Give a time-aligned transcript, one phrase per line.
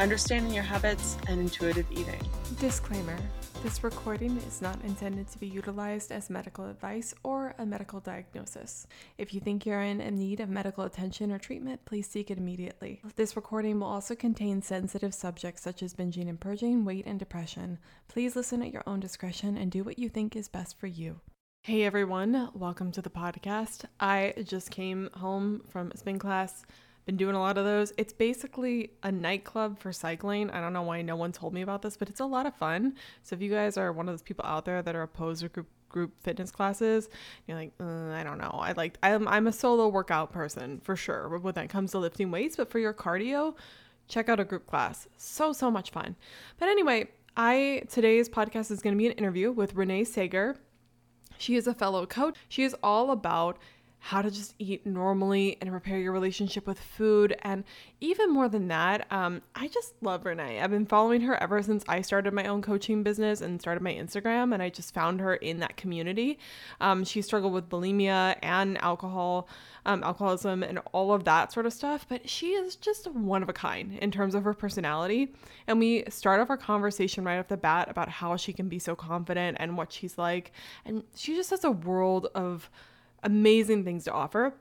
[0.00, 2.20] understanding your habits, and intuitive eating.
[2.58, 3.18] Disclaimer
[3.62, 8.86] this recording is not intended to be utilized as medical advice or a medical diagnosis.
[9.18, 13.02] If you think you're in need of medical attention or treatment, please seek it immediately.
[13.16, 17.78] This recording will also contain sensitive subjects such as binging and purging, weight, and depression.
[18.08, 21.20] Please listen at your own discretion and do what you think is best for you.
[21.62, 23.84] Hey everyone, welcome to the podcast.
[24.00, 26.64] I just came home from spin class
[27.06, 27.92] been doing a lot of those.
[27.96, 30.50] It's basically a nightclub for cycling.
[30.50, 32.54] I don't know why no one told me about this, but it's a lot of
[32.54, 32.94] fun.
[33.22, 35.48] So if you guys are one of those people out there that are opposed to
[35.48, 37.08] group group fitness classes,
[37.46, 38.50] you're like, uh, I don't know.
[38.52, 42.30] I like I'm I'm a solo workout person for sure when that comes to lifting
[42.30, 43.56] weights, but for your cardio,
[44.08, 45.08] check out a group class.
[45.16, 46.16] So so much fun.
[46.58, 50.56] But anyway, I today's podcast is going to be an interview with Renee Sager.
[51.38, 52.36] She is a fellow coach.
[52.48, 53.58] She is all about
[54.02, 57.36] how to just eat normally and repair your relationship with food.
[57.42, 57.64] And
[58.00, 60.58] even more than that, um, I just love Renee.
[60.58, 63.92] I've been following her ever since I started my own coaching business and started my
[63.92, 66.38] Instagram, and I just found her in that community.
[66.80, 69.48] Um, she struggled with bulimia and alcohol,
[69.84, 73.50] um, alcoholism, and all of that sort of stuff, but she is just one of
[73.50, 75.34] a kind in terms of her personality.
[75.66, 78.78] And we start off our conversation right off the bat about how she can be
[78.78, 80.52] so confident and what she's like.
[80.86, 82.70] And she just has a world of
[83.22, 84.54] amazing things to offer.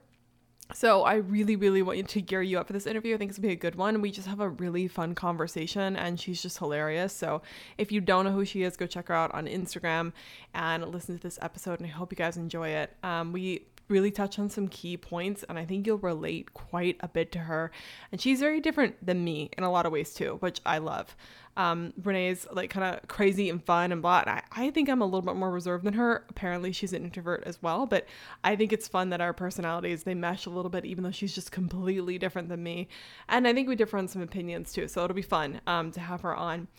[0.71, 3.15] So I really, really want you to gear you up for this interview.
[3.15, 4.01] I think it's gonna be a good one.
[4.01, 7.11] We just have a really fun conversation, and she's just hilarious.
[7.11, 7.41] So
[7.79, 10.13] if you don't know who she is, go check her out on Instagram
[10.53, 11.79] and listen to this episode.
[11.79, 12.95] And I hope you guys enjoy it.
[13.01, 17.07] Um, we really touch on some key points, and I think you'll relate quite a
[17.07, 17.71] bit to her.
[18.11, 21.15] And she's very different than me in a lot of ways too, which I love.
[21.59, 24.21] Um, Renee's like kind of crazy and fun and blah.
[24.21, 26.23] And I, I think I'm a little bit more reserved than her.
[26.29, 27.85] Apparently, she's an introvert as well.
[27.85, 28.07] But
[28.45, 31.35] I think it's fun that our personalities they mesh a little bit, even though she's
[31.35, 32.87] just completely different than me.
[33.27, 34.87] And I think we differ on some opinions too.
[34.87, 36.69] So it'll be fun um, to have her on.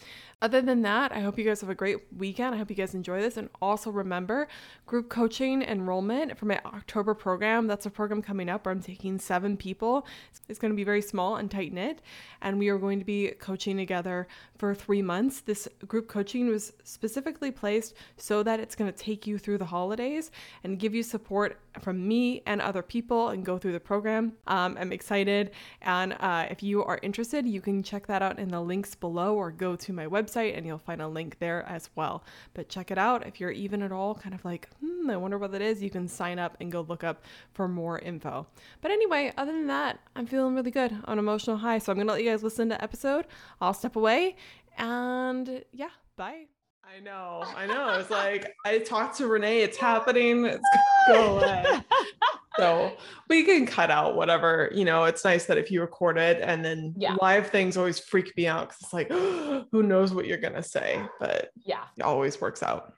[0.42, 2.54] Other than that, I hope you guys have a great weekend.
[2.54, 3.36] I hope you guys enjoy this.
[3.36, 4.48] And also remember
[4.86, 7.66] group coaching enrollment for my October program.
[7.66, 10.06] That's a program coming up where I'm taking seven people.
[10.48, 12.00] It's going to be very small and tight knit.
[12.40, 15.40] And we are going to be coaching together for three months.
[15.40, 19.64] This group coaching was specifically placed so that it's going to take you through the
[19.64, 20.30] holidays
[20.64, 24.32] and give you support from me and other people and go through the program.
[24.46, 25.52] Um, I'm excited.
[25.82, 29.34] And uh, if you are interested, you can check that out in the links below
[29.34, 32.24] or go to my website and you'll find a link there as well.
[32.54, 33.26] But check it out.
[33.26, 35.90] If you're even at all kind of like, hmm, I wonder what that is, you
[35.90, 37.22] can sign up and go look up
[37.52, 38.46] for more info.
[38.80, 41.78] But anyway, other than that, I'm feeling really good on emotional high.
[41.78, 43.26] So I'm going to let you guys listen to episode.
[43.60, 44.36] I'll step away
[44.78, 46.46] and yeah, bye.
[46.84, 47.98] I know, I know.
[47.98, 50.68] It's like I talked to Renee, it's happening, it's
[51.06, 51.80] go away.
[52.56, 52.96] so
[53.28, 55.04] we can cut out whatever, you know.
[55.04, 57.16] It's nice that if you record it and then yeah.
[57.20, 59.08] live things always freak me out because it's like,
[59.70, 62.92] who knows what you're gonna say, but yeah, it always works out.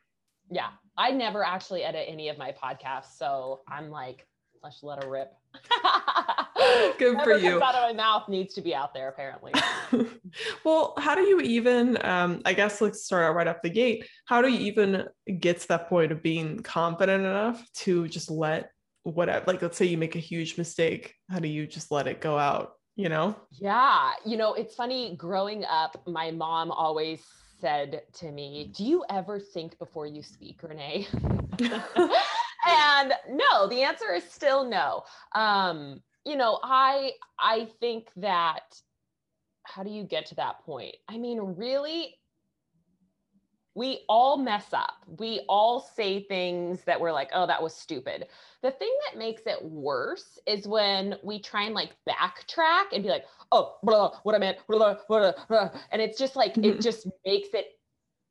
[0.50, 4.26] Yeah, I never actually edit any of my podcasts, so I'm like,
[4.62, 5.32] let's let her rip.
[6.98, 7.58] Good for you.
[7.58, 9.52] Comes out of my mouth needs to be out there, apparently.
[10.64, 11.98] well, how do you even?
[12.04, 14.06] Um, I guess let's start right off the gate.
[14.26, 15.06] How do you even
[15.40, 18.70] get to that point of being confident enough to just let
[19.02, 19.44] whatever?
[19.46, 21.14] Like, let's say you make a huge mistake.
[21.30, 22.74] How do you just let it go out?
[22.96, 23.36] You know?
[23.50, 24.12] Yeah.
[24.24, 25.16] You know, it's funny.
[25.16, 27.20] Growing up, my mom always
[27.60, 31.06] said to me, "Do you ever think before you speak, Renee?"
[32.72, 35.04] and no, the answer is still no.
[35.34, 38.80] Um, you know, I I think that
[39.64, 40.96] how do you get to that point?
[41.08, 42.16] I mean, really
[43.74, 44.96] we all mess up.
[45.18, 48.26] We all say things that we're like, oh, that was stupid.
[48.62, 53.08] The thing that makes it worse is when we try and like backtrack and be
[53.08, 57.06] like, oh, blah, what I meant, blah, blah, blah, and it's just like, it just
[57.24, 57.66] makes it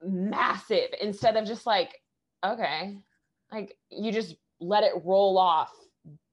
[0.04, 2.00] massive instead of just like,
[2.46, 2.98] okay,
[3.52, 5.72] like you just let it roll off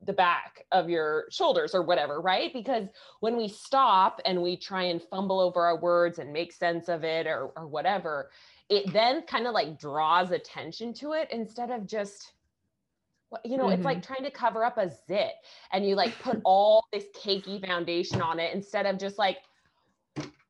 [0.05, 2.53] the back of your shoulders or whatever, right?
[2.53, 2.89] Because
[3.21, 7.05] when we stop and we try and fumble over our words and make sense of
[7.05, 8.31] it or, or whatever,
[8.69, 12.33] it then kind of like draws attention to it instead of just,
[13.45, 13.75] you know, mm-hmm.
[13.75, 14.15] it's like mm-hmm.
[14.15, 15.33] trying to cover up a zit
[15.73, 19.39] and you like put all this cakey foundation on it instead of just like,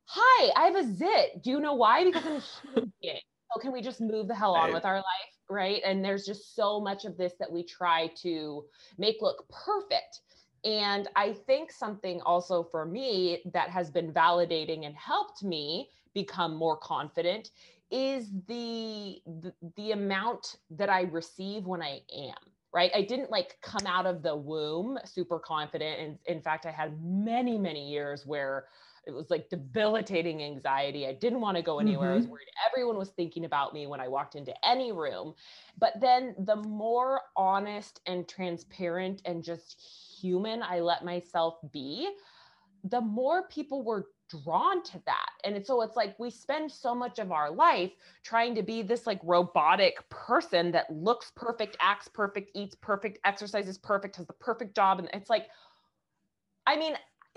[0.05, 1.43] hi, I have a zit.
[1.43, 2.03] Do you know why?
[2.05, 3.19] Because I'm shooting.
[3.53, 5.38] So can we just move the hell on with our life?
[5.49, 5.81] Right?
[5.85, 8.65] And there's just so much of this that we try to
[8.97, 10.21] make look perfect.
[10.63, 16.55] And I think something also for me that has been validating and helped me become
[16.55, 17.51] more confident
[17.91, 22.35] is the, the the amount that I receive when I am
[22.71, 26.71] right i didn't like come out of the womb super confident and in fact i
[26.71, 28.65] had many many years where
[29.09, 32.13] it was like debilitating anxiety i didn't want to go anywhere mm-hmm.
[32.13, 32.33] i was mm-hmm.
[32.33, 35.33] worried everyone was thinking about me when i walked into any room
[35.77, 39.81] but then the more honest and transparent and just
[40.21, 42.09] human i let myself be
[42.85, 45.29] the more people were drawn to that.
[45.43, 47.91] And so it's like we spend so much of our life
[48.23, 53.77] trying to be this like robotic person that looks perfect, acts perfect, eats perfect, exercises
[53.77, 54.99] perfect, has the perfect job.
[54.99, 55.47] And it's like,
[56.67, 56.93] I mean,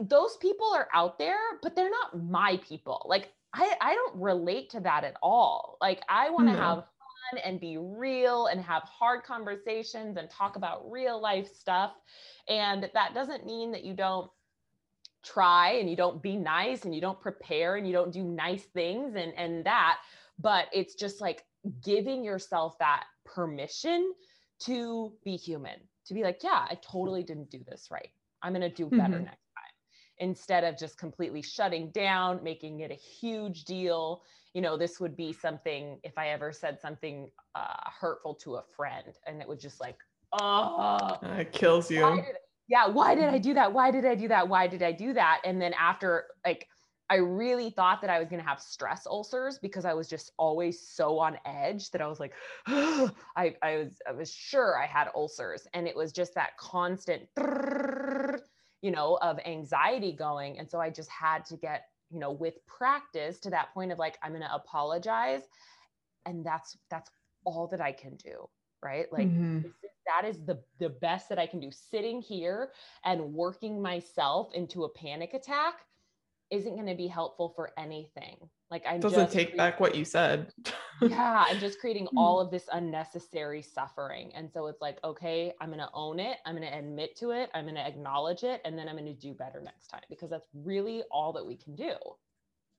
[0.09, 3.07] those people are out there, but they're not my people.
[3.09, 5.77] Like, I, I don't relate to that at all.
[5.81, 6.61] Like, I want to no.
[6.61, 11.93] have fun and be real and have hard conversations and talk about real life stuff.
[12.49, 14.31] And that doesn't mean that you don't
[15.23, 18.65] try and you don't be nice and you don't prepare and you don't do nice
[18.65, 19.99] things and and that
[20.39, 21.45] but it's just like
[21.85, 24.13] giving yourself that permission
[24.59, 28.09] to be human to be like yeah i totally didn't do this right
[28.43, 29.27] i'm going to do better mm-hmm.
[29.27, 29.52] next
[30.23, 34.23] instead of just completely shutting down making it a huge deal
[34.55, 38.63] you know this would be something if i ever said something uh, hurtful to a
[38.75, 39.99] friend and it would just like
[40.41, 42.23] oh it kills you
[42.69, 43.71] yeah, why did I do that?
[43.71, 44.49] Why did I do that?
[44.49, 45.41] Why did I do that?
[45.45, 46.69] And then after, like,
[47.11, 50.33] I really thought that I was going to have stress ulcers because I was just
[50.39, 52.33] always so on edge that I was like,
[52.67, 55.67] I, I was, I was sure I had ulcers.
[55.75, 57.29] And it was just that constant,
[58.83, 60.59] you know, of anxiety going.
[60.59, 63.99] And so I just had to get, you know, with practice to that point of
[63.99, 65.43] like, I'm going to apologize.
[66.27, 67.11] And that's, that's
[67.45, 68.49] all that I can do.
[68.83, 69.11] Right.
[69.13, 69.69] Like, mm-hmm
[70.07, 71.71] that is the the best that I can do.
[71.71, 72.73] Sitting here
[73.05, 75.75] and working myself into a panic attack
[76.51, 78.37] isn't going to be helpful for anything.
[78.73, 80.51] Like I doesn't take creating, back what you said.
[81.03, 82.17] yeah, I'm just creating hmm.
[82.17, 84.33] all of this unnecessary suffering.
[84.35, 86.39] And so it's like, okay, I'm going to own it.
[86.47, 87.51] I'm going to admit to it.
[87.53, 90.31] I'm going to acknowledge it and then I'm going to do better next time because
[90.31, 91.93] that's really all that we can do.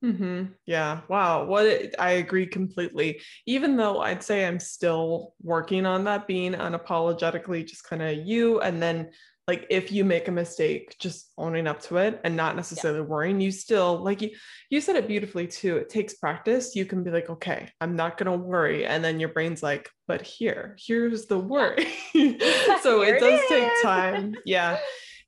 [0.04, 0.46] Mm-hmm.
[0.66, 1.02] Yeah.
[1.06, 1.44] Wow.
[1.44, 3.20] What I agree completely.
[3.46, 8.60] Even though I'd say I'm still working on that, being unapologetically just kind of you.
[8.60, 9.10] And then,
[9.46, 13.06] like, if you make a mistake, just owning up to it and not necessarily yeah.
[13.06, 14.30] worrying, you still, like, you,
[14.70, 15.76] you said it beautifully too.
[15.76, 16.74] It takes practice.
[16.74, 18.86] You can be like, okay, I'm not going to worry.
[18.86, 21.88] And then your brain's like, but here, here's the worry.
[22.14, 22.78] Yeah.
[22.82, 24.34] so it does it take time.
[24.46, 24.78] Yeah.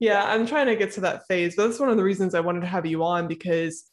[0.01, 0.25] Yeah.
[0.25, 1.57] I'm trying to get to that phase.
[1.57, 3.85] But that's one of the reasons I wanted to have you on because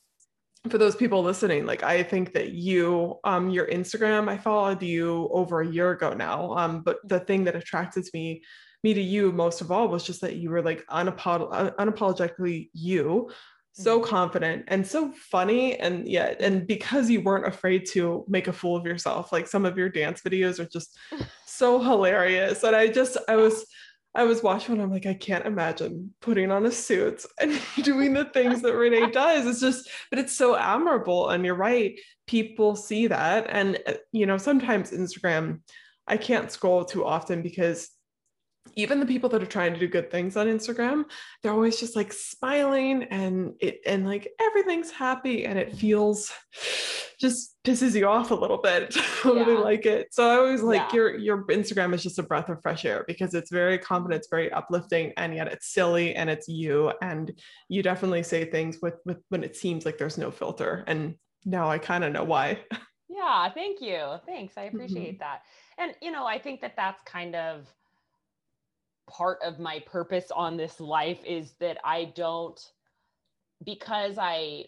[0.69, 5.30] for those people listening, like I think that you, um, your Instagram, I followed you
[5.31, 6.54] over a year ago now.
[6.54, 8.44] Um, but the thing that attracted me,
[8.83, 13.30] me to you most of all was just that you were like unapolog- unapologetically you,
[13.74, 14.10] so mm-hmm.
[14.10, 15.77] confident and so funny.
[15.80, 19.66] And yet, and because you weren't afraid to make a fool of yourself, like some
[19.66, 20.98] of your dance videos are just
[21.45, 22.63] so hilarious.
[22.63, 23.66] And I just, I was,
[24.15, 28.13] I was watching and I'm like, I can't imagine putting on a suit and doing
[28.13, 29.48] the things that Renee does.
[29.48, 31.30] It's just, but it's so admirable.
[31.30, 32.00] And you're right.
[32.27, 33.48] People see that.
[33.50, 35.62] And, uh, you know, sometimes Instagram,
[36.07, 37.89] I can't scroll too often because
[38.75, 41.05] even the people that are trying to do good things on Instagram,
[41.41, 46.31] they're always just like smiling and it and like everything's happy and it feels
[47.19, 48.95] just pisses you off a little bit.
[49.25, 49.44] I yeah.
[49.44, 50.13] really like it.
[50.13, 50.95] So I always like yeah.
[50.95, 54.30] your your Instagram is just a breath of fresh air because it's very confident, it's
[54.30, 56.92] very uplifting, and yet it's silly and it's you.
[57.01, 57.31] And
[57.69, 60.83] you definitely say things with with when it seems like there's no filter.
[60.87, 61.15] And
[61.45, 62.59] now I kind of know why.
[63.09, 64.15] Yeah, thank you.
[64.25, 64.57] Thanks.
[64.57, 65.23] I appreciate mm-hmm.
[65.23, 65.44] that.
[65.77, 67.71] And you know, I think that that's kind of
[69.13, 72.59] part of my purpose on this life is that I don't
[73.63, 74.65] because I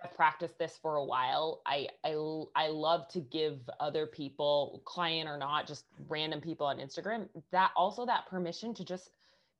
[0.00, 1.60] have practiced this for a while.
[1.66, 2.14] I, I
[2.56, 7.70] I love to give other people, client or not, just random people on Instagram, that
[7.76, 9.10] also that permission to just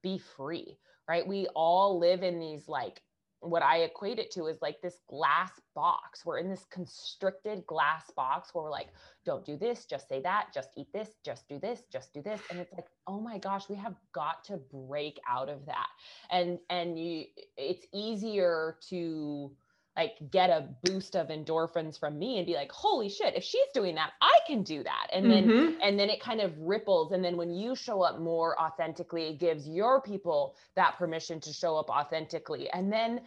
[0.03, 0.79] be free,
[1.09, 1.27] right?
[1.27, 3.03] We all live in these like
[3.45, 6.25] what I equate it to is like this glass box.
[6.25, 8.89] We're in this constricted glass box where we're like,
[9.25, 12.41] don't do this, just say that, just eat this, just do this, just do this.
[12.51, 15.89] And it's like, oh my gosh, we have got to break out of that.
[16.31, 19.51] And and you it's easier to
[19.97, 23.69] like get a boost of endorphins from me and be like holy shit if she's
[23.73, 25.09] doing that i can do that.
[25.13, 25.81] And then mm-hmm.
[25.83, 27.13] and then it kind of ripples.
[27.13, 31.53] And then when you show up more authentically it gives your people that permission to
[31.53, 32.71] show up authentically.
[32.71, 33.21] And then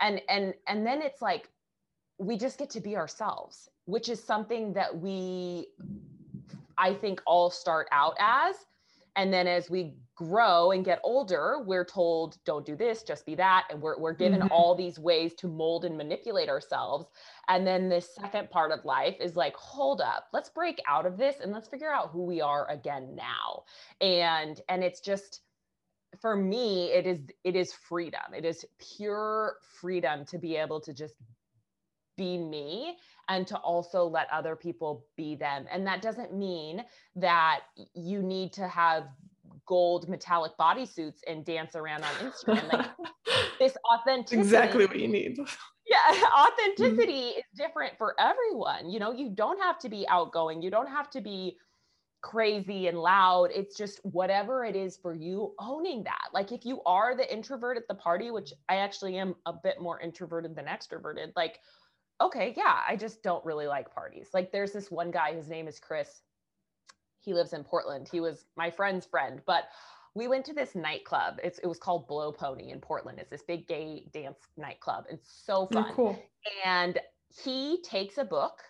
[0.00, 1.48] and and and then it's like
[2.18, 5.66] we just get to be ourselves which is something that we
[6.78, 8.54] i think all start out as
[9.16, 13.34] and then as we grow and get older we're told don't do this just be
[13.34, 14.48] that and we're, we're given Mhm.
[14.50, 17.06] all these ways to mold and manipulate ourselves.
[17.48, 21.16] And then the second part of life is like hold up let's break out of
[21.16, 23.64] this and let's figure out who we are again now.
[24.00, 25.40] And and it's just
[26.20, 28.34] for me it is it is freedom.
[28.36, 28.64] It is
[28.96, 31.14] pure freedom to be able to just
[32.16, 32.98] be me
[33.32, 35.66] and to also let other people be them.
[35.70, 36.84] And that doesn't mean
[37.16, 37.60] that
[37.94, 39.04] you need to have
[39.66, 42.72] gold metallic bodysuits and dance around on instagram.
[42.72, 42.90] Like
[43.58, 45.38] this authenticity exactly what you need.
[45.86, 46.82] yeah mm-hmm.
[46.82, 48.90] authenticity is different for everyone.
[48.90, 50.62] You know you don't have to be outgoing.
[50.62, 51.56] You don't have to be
[52.20, 53.50] crazy and loud.
[53.54, 56.28] It's just whatever it is for you owning that.
[56.32, 59.80] Like if you are the introvert at the party which i actually am a bit
[59.80, 61.58] more introverted than extroverted like
[62.22, 65.66] okay yeah i just don't really like parties like there's this one guy his name
[65.66, 66.22] is chris
[67.20, 69.64] he lives in portland he was my friend's friend but
[70.14, 73.42] we went to this nightclub it's, it was called blow pony in portland it's this
[73.42, 75.86] big gay dance nightclub it's so oh, fun.
[75.90, 76.22] Oh, cool.
[76.64, 76.98] and
[77.44, 78.62] he takes a book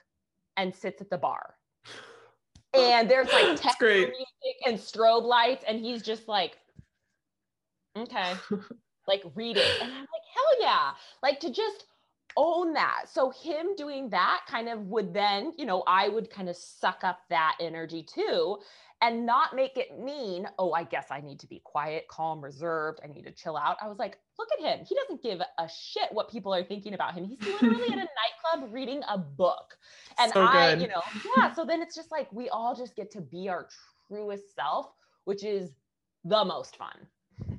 [0.56, 1.54] and sits at the bar.
[2.74, 6.56] And there's like techno music and strobe lights, and he's just like,
[7.94, 8.32] okay,
[9.06, 9.82] like read it.
[9.82, 10.92] And I'm like, hell yeah.
[11.22, 11.84] Like to just
[12.36, 13.04] own that.
[13.10, 17.04] So him doing that kind of would then, you know, I would kind of suck
[17.04, 18.58] up that energy too
[19.02, 23.00] and not make it mean, oh, I guess I need to be quiet, calm, reserved.
[23.04, 23.76] I need to chill out.
[23.82, 24.86] I was like, look at him.
[24.86, 27.24] He doesn't give a shit what people are thinking about him.
[27.24, 28.06] He's literally at a
[28.54, 29.76] nightclub reading a book.
[30.18, 31.02] And So I, you know,
[31.36, 31.52] yeah.
[31.52, 33.66] So then it's just like we all just get to be our
[34.08, 34.86] truest self,
[35.24, 35.72] which is
[36.24, 37.08] the most fun.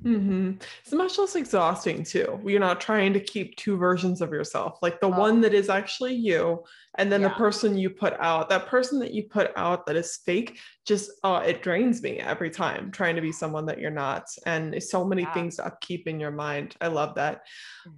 [0.04, 0.50] Hmm
[0.82, 2.38] It's much less exhausting too.
[2.44, 5.16] You're not trying to keep two versions of yourself, like the Oh.
[5.18, 6.62] one that is actually you,
[6.98, 8.50] and then the person you put out.
[8.50, 12.50] That person that you put out that is fake, just uh, it drains me every
[12.50, 14.24] time trying to be someone that you're not.
[14.44, 15.32] And so many Yeah.
[15.32, 16.76] things to upkeep in your mind.
[16.82, 17.40] I love that.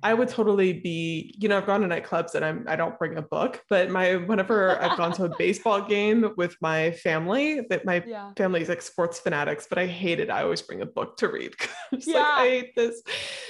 [0.03, 3.17] I would totally be, you know, I've gone to nightclubs and I'm I don't bring
[3.17, 7.85] a book, but my whenever I've gone to a baseball game with my family, that
[7.85, 8.35] my Yeah.
[8.37, 10.31] family's like sports fanatics, but I hate it.
[10.31, 11.55] I always bring a book to read.
[12.05, 12.35] Just like Yeah.
[12.37, 13.03] I hate this.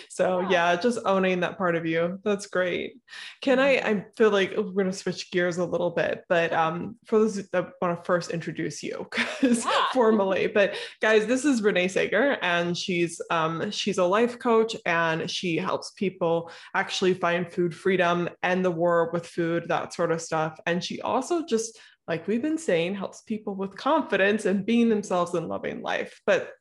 [0.09, 0.51] So Yeah.
[0.51, 2.19] yeah, just owning that part of you.
[2.25, 2.95] That's great.
[3.43, 3.99] Can I Mm-hmm.
[3.99, 7.73] I feel like we're gonna switch gears a little bit, but um for those that
[7.83, 9.85] want to first introduce you because Yeah.
[9.93, 15.31] formally, but guys, this is Renee Sager, and she's um she's a life coach and
[15.31, 20.21] she helps people actually find food freedom and the war with food, that sort of
[20.23, 20.59] stuff.
[20.67, 25.35] And she also just like we've been saying, helps people with confidence and being themselves
[25.35, 26.21] and loving life.
[26.25, 26.53] But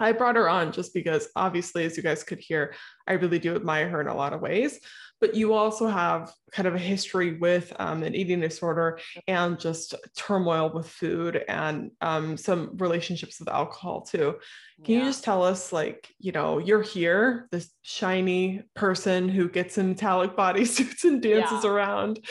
[0.00, 2.74] I brought her on just because, obviously, as you guys could hear,
[3.06, 4.80] I really do admire her in a lot of ways.
[5.20, 8.98] But you also have kind of a history with um, an eating disorder
[9.28, 14.38] and just turmoil with food and um, some relationships with alcohol too.
[14.84, 19.78] Can you just tell us, like, you know, you're here, this shiny person who gets
[19.78, 21.70] in metallic bodysuits and dances Yeah.
[21.70, 22.26] around.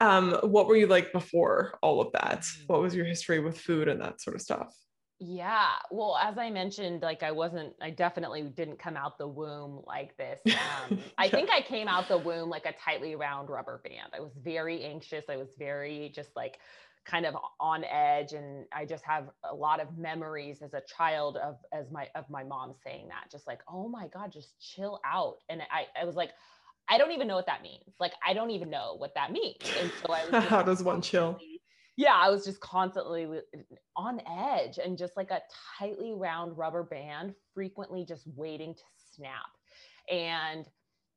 [0.00, 2.42] Um, what were you like before all of that?
[2.42, 2.62] Mhm.
[2.68, 4.72] What was your history with food and that sort of stuff?
[5.20, 5.68] Yeah.
[5.90, 10.16] Well, as I mentioned, like I wasn't, I definitely didn't come out the womb like
[10.16, 10.40] this.
[10.46, 14.12] Um, I think I came out the womb like a tightly wound rubber band.
[14.14, 15.24] I was very anxious.
[15.28, 16.58] I was very just like
[17.04, 18.32] kind of on edge.
[18.32, 22.28] And I just have a lot of memories as a child of, as my, of
[22.28, 25.36] my mom saying that, just like, oh my God, just chill out.
[25.48, 26.30] And I, I was like,
[26.88, 27.94] I don't even know what that means.
[27.98, 29.56] Like, I don't even know what that means.
[29.80, 31.38] And so I was How does one chill?
[31.96, 33.28] Yeah, I was just constantly
[33.96, 35.40] on edge and just like a
[35.78, 38.80] tightly round rubber band, frequently just waiting to
[39.14, 39.46] snap.
[40.10, 40.66] And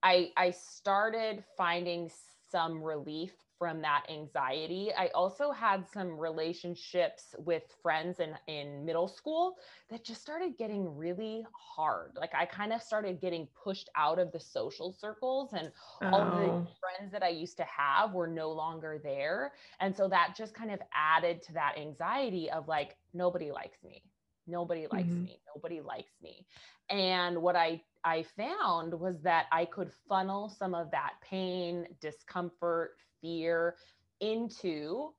[0.04, 2.10] I I started finding
[2.50, 4.94] some relief from that anxiety.
[4.94, 9.58] I also had some relationships with friends in in middle school
[9.90, 12.16] that just started getting really hard.
[12.16, 15.74] Like I kind of started getting pushed out of the social circles and
[16.12, 16.78] all the Oh.
[16.80, 19.54] friends that I used to have were no longer there.
[19.80, 24.04] And so that just kind of added to that anxiety of like, nobody likes me.
[24.48, 25.24] Nobody likes Mhm.
[25.24, 25.42] me.
[25.56, 26.48] Nobody likes me.
[26.90, 32.92] And what I I found was that I could funnel some of that pain, discomfort,
[33.22, 33.76] fear
[34.22, 35.14] into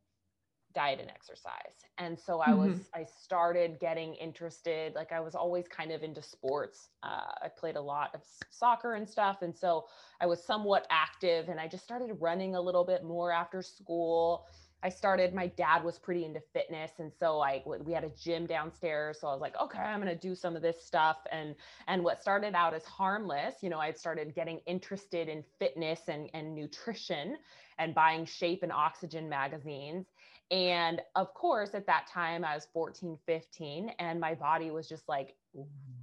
[0.75, 1.85] diet and exercise.
[1.99, 6.23] And so I was I started getting interested like I was always kind of into
[6.23, 6.90] sports.
[7.02, 9.87] Uh, I played a lot of soccer and stuff and so
[10.20, 14.47] I was somewhat active and I just started running a little bit more after school.
[14.82, 16.92] I started, my dad was pretty into fitness.
[16.99, 19.20] And so w- we had a gym downstairs.
[19.20, 21.18] So I was like, okay, I'm going to do some of this stuff.
[21.32, 21.54] And,
[21.88, 26.30] and what started out as harmless, you know, I'd started getting interested in fitness and,
[26.35, 27.37] and nutrition.
[27.78, 30.06] and buying shape and oxygen magazines
[30.50, 35.08] and of course at that time i was 14 15 and my body was just
[35.08, 35.37] like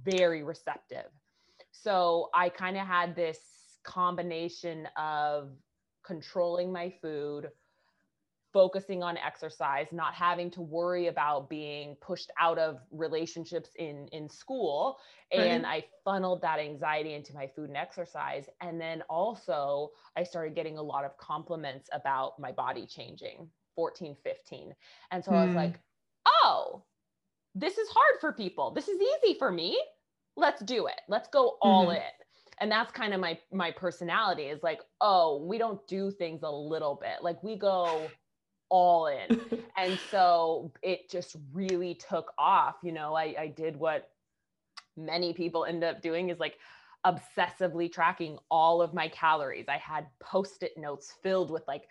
[0.04, 1.10] very receptive
[1.72, 5.50] so i kind of had this combination of
[6.04, 7.50] controlling my food
[8.56, 14.30] focusing on exercise not having to worry about being pushed out of relationships in in
[14.30, 14.96] school
[15.30, 15.84] and right.
[15.84, 20.78] i funneled that anxiety into my food and exercise and then also i started getting
[20.78, 24.74] a lot of compliments about my body changing 14 15
[25.10, 25.36] and so hmm.
[25.36, 25.56] i was hmm.
[25.58, 25.78] like
[26.42, 26.82] oh
[27.54, 29.78] this is hard for people this is easy for me
[30.34, 31.96] let's do it let's go all mm-hmm.
[31.96, 32.16] in
[32.62, 36.50] and that's kind of my my personality is like oh we don't do things a
[36.50, 38.08] little bit like we go
[38.68, 39.40] all in.
[39.76, 42.76] and so it just really took off.
[42.82, 44.10] You know, I, I did what
[44.96, 46.58] many people end up doing is like
[47.04, 49.66] obsessively tracking all of my calories.
[49.68, 51.84] I had post it notes filled with like,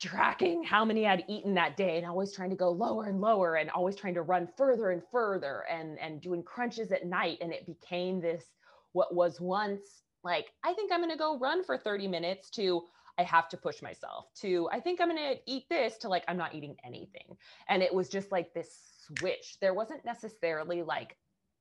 [0.00, 3.56] tracking how many I'd eaten that day and always trying to go lower and lower
[3.56, 7.52] and always trying to run further and further and and doing crunches at night and
[7.52, 8.44] it became this
[8.92, 12.82] what was once like I think I'm going to go run for 30 minutes to
[13.20, 16.24] I have to push myself to, I think I'm going to eat this to like,
[16.26, 17.36] I'm not eating anything.
[17.68, 18.70] And it was just like this
[19.06, 19.58] switch.
[19.60, 21.16] There wasn't necessarily like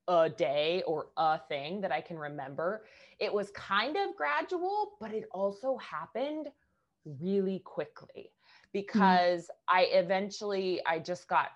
[0.07, 2.85] a day or a thing that I can remember.
[3.19, 6.47] It was kind of gradual, but it also happened
[7.21, 8.69] really quickly mm-hmm.
[8.71, 9.77] because mm-hmm.
[9.77, 11.49] I eventually, I just got,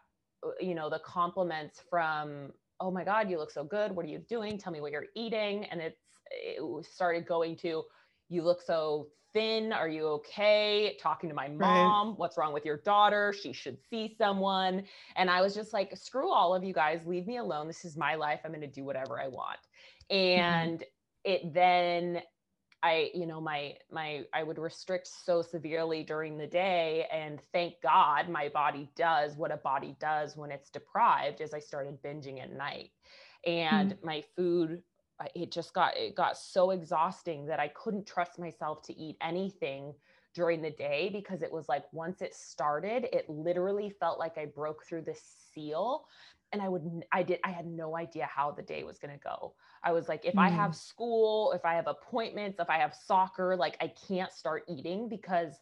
[0.45, 3.95] uh, you know, the compliments from, oh my God, you look so good.
[3.95, 4.57] What are you doing?
[4.57, 5.63] Tell me what you're eating.
[5.65, 7.83] And it's, it started going to,
[8.27, 9.73] you look so thin?
[9.73, 10.97] Are you okay?
[11.01, 12.17] Talking to my mom, right.
[12.17, 13.33] what's wrong with your daughter?
[13.33, 14.83] She should see someone.
[15.15, 17.67] And I was just like, screw all of you guys, leave me alone.
[17.67, 18.39] This is my life.
[18.45, 19.59] I'm going to do whatever I want.
[20.11, 20.39] Mm-hmm.
[20.39, 21.31] And mm-hmm.
[21.31, 22.21] it then
[22.83, 27.75] I, you know, my my I would restrict so severely during the day and thank
[27.81, 32.43] God my body does what a body does when it's deprived as I started binging
[32.43, 32.91] at night.
[33.47, 34.05] And mm-hmm.
[34.05, 34.83] my food
[35.35, 39.93] it just got it got so exhausting that I couldn't trust myself to eat anything
[40.33, 44.45] during the day because it was like once it started, it literally felt like I
[44.45, 45.21] broke through this
[45.53, 46.05] seal
[46.51, 49.19] and I would I did I had no idea how the day was going to
[49.19, 49.53] go.
[49.83, 50.41] I was like if mm.
[50.41, 50.75] I have mm.
[50.75, 55.53] school, if I have appointments, if I have soccer, like I can't start eating because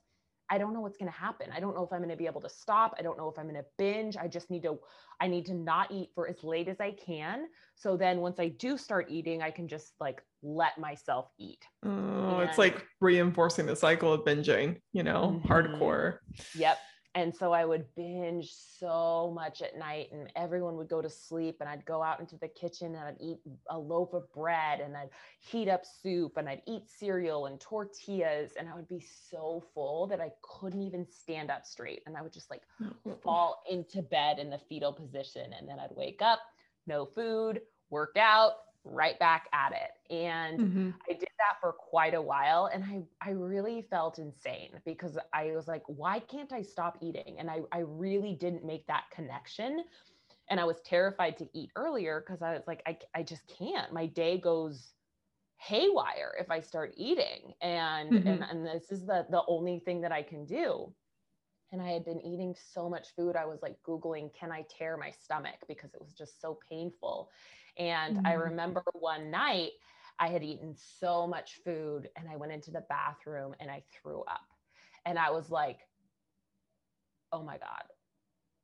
[0.51, 1.47] I don't know what's going to happen.
[1.55, 2.93] I don't know if I'm going to be able to stop.
[2.99, 4.17] I don't know if I'm going to binge.
[4.17, 4.77] I just need to
[5.21, 7.47] I need to not eat for as late as I can.
[7.75, 11.63] So then once I do start eating, I can just like let myself eat.
[11.85, 15.51] Oh, and, it's like reinforcing the cycle of binging, you know, mm-hmm.
[15.51, 16.17] hardcore.
[16.55, 16.77] Yep
[17.13, 21.57] and so I would binge so much at night, and everyone would go to sleep,
[21.59, 24.95] and I'd go out into the kitchen and I'd eat a loaf of bread, and
[24.95, 29.63] I'd heat up soup, and I'd eat cereal and tortillas, and I would be so
[29.73, 32.61] full that I couldn't even stand up straight, and I would just like
[33.23, 36.39] fall into bed in the fetal position, and then I'd wake up,
[36.87, 40.13] no food, work out, right back at it.
[40.13, 40.89] And mm-hmm.
[41.09, 45.51] I did that for quite a while and I I really felt insane because I
[45.55, 47.35] was like, why can't I stop eating?
[47.39, 49.83] And I I really didn't make that connection.
[50.49, 53.93] And I was terrified to eat earlier because I was like, I, I just can't.
[53.93, 54.91] My day goes
[55.57, 57.53] haywire if I start eating.
[57.61, 58.27] And mm-hmm.
[58.27, 60.91] and, and this is the the only thing that I can do.
[61.71, 63.37] And I had been eating so much food.
[63.37, 65.55] I was like Googling, can I tear my stomach?
[65.69, 67.29] Because it was just so painful.
[67.77, 68.27] And mm-hmm.
[68.27, 69.71] I remember one night
[70.19, 74.21] I had eaten so much food and I went into the bathroom and I threw
[74.21, 74.45] up.
[75.05, 75.79] And I was like,
[77.31, 77.83] oh my God,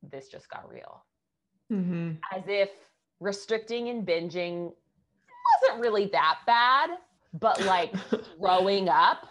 [0.03, 1.03] this just got real.
[1.71, 2.11] Mm-hmm.
[2.31, 2.69] As if
[3.19, 4.71] restricting and binging
[5.61, 6.91] wasn't really that bad,
[7.33, 7.93] but like
[8.37, 9.27] throwing up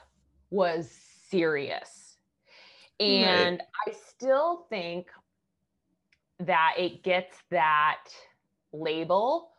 [0.50, 0.90] was
[1.28, 2.16] serious.
[2.98, 3.92] And right.
[3.94, 5.06] I still think
[6.40, 8.04] that it gets that
[8.72, 9.50] label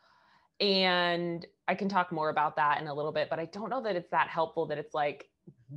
[0.60, 3.82] and I can talk more about that in a little bit, but I don't know
[3.84, 5.30] that it's that helpful that it's like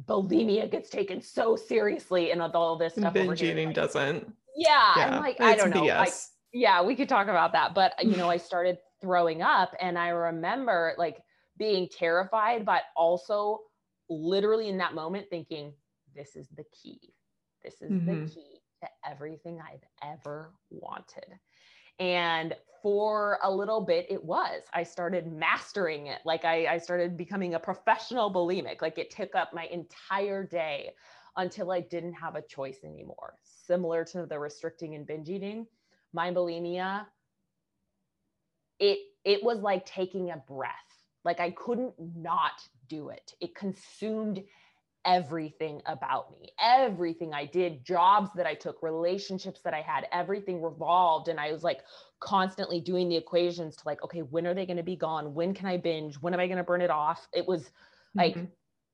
[0.07, 3.13] bulimia gets taken so seriously and all this stuff.
[3.13, 4.33] Binge eating like, doesn't.
[4.57, 5.17] Yeah, yeah.
[5.17, 5.85] I'm like, I don't know.
[5.85, 6.13] Like,
[6.53, 7.75] yeah, we could talk about that.
[7.75, 11.19] But you know, I started throwing up and I remember like
[11.59, 13.61] being terrified, but also
[14.09, 15.73] literally in that moment thinking,
[16.15, 16.99] this is the key.
[17.63, 18.25] This is mm-hmm.
[18.25, 21.27] the key to everything I've ever wanted.
[22.01, 24.63] And for a little bit, it was.
[24.73, 26.21] I started mastering it.
[26.25, 28.81] Like I, I started becoming a professional bulimic.
[28.81, 30.93] Like it took up my entire day
[31.37, 33.35] until I didn't have a choice anymore.
[33.45, 35.67] Similar to the restricting and binge eating,
[36.13, 37.07] my bulimia,
[38.79, 40.73] it it was like taking a breath.
[41.25, 43.35] Like I couldn't not do it.
[43.41, 44.43] It consumed
[45.05, 46.51] everything about me.
[46.63, 51.29] Everything I did, jobs that I took, relationships that I had, everything revolved.
[51.29, 51.81] And I was like
[52.21, 55.35] constantly doing the equations to like, okay, when are they going to be gone?
[55.35, 56.17] When can I binge?
[56.17, 57.27] When am I going to burn it off?
[57.33, 57.71] It was
[58.15, 58.47] like, mm-hmm.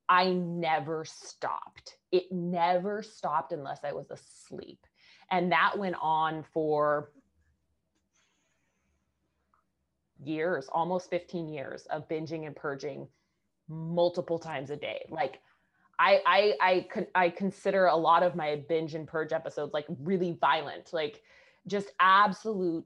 [0.09, 1.97] I never stopped.
[2.11, 4.79] It never stopped unless I was asleep.
[5.29, 7.11] And that went on for
[10.23, 13.07] years, almost 15 years of binging and purging
[13.67, 15.05] multiple times a day.
[15.09, 15.39] Like
[15.99, 19.85] I I I could I consider a lot of my binge and purge episodes like
[20.03, 21.21] really violent, like
[21.67, 22.85] just absolute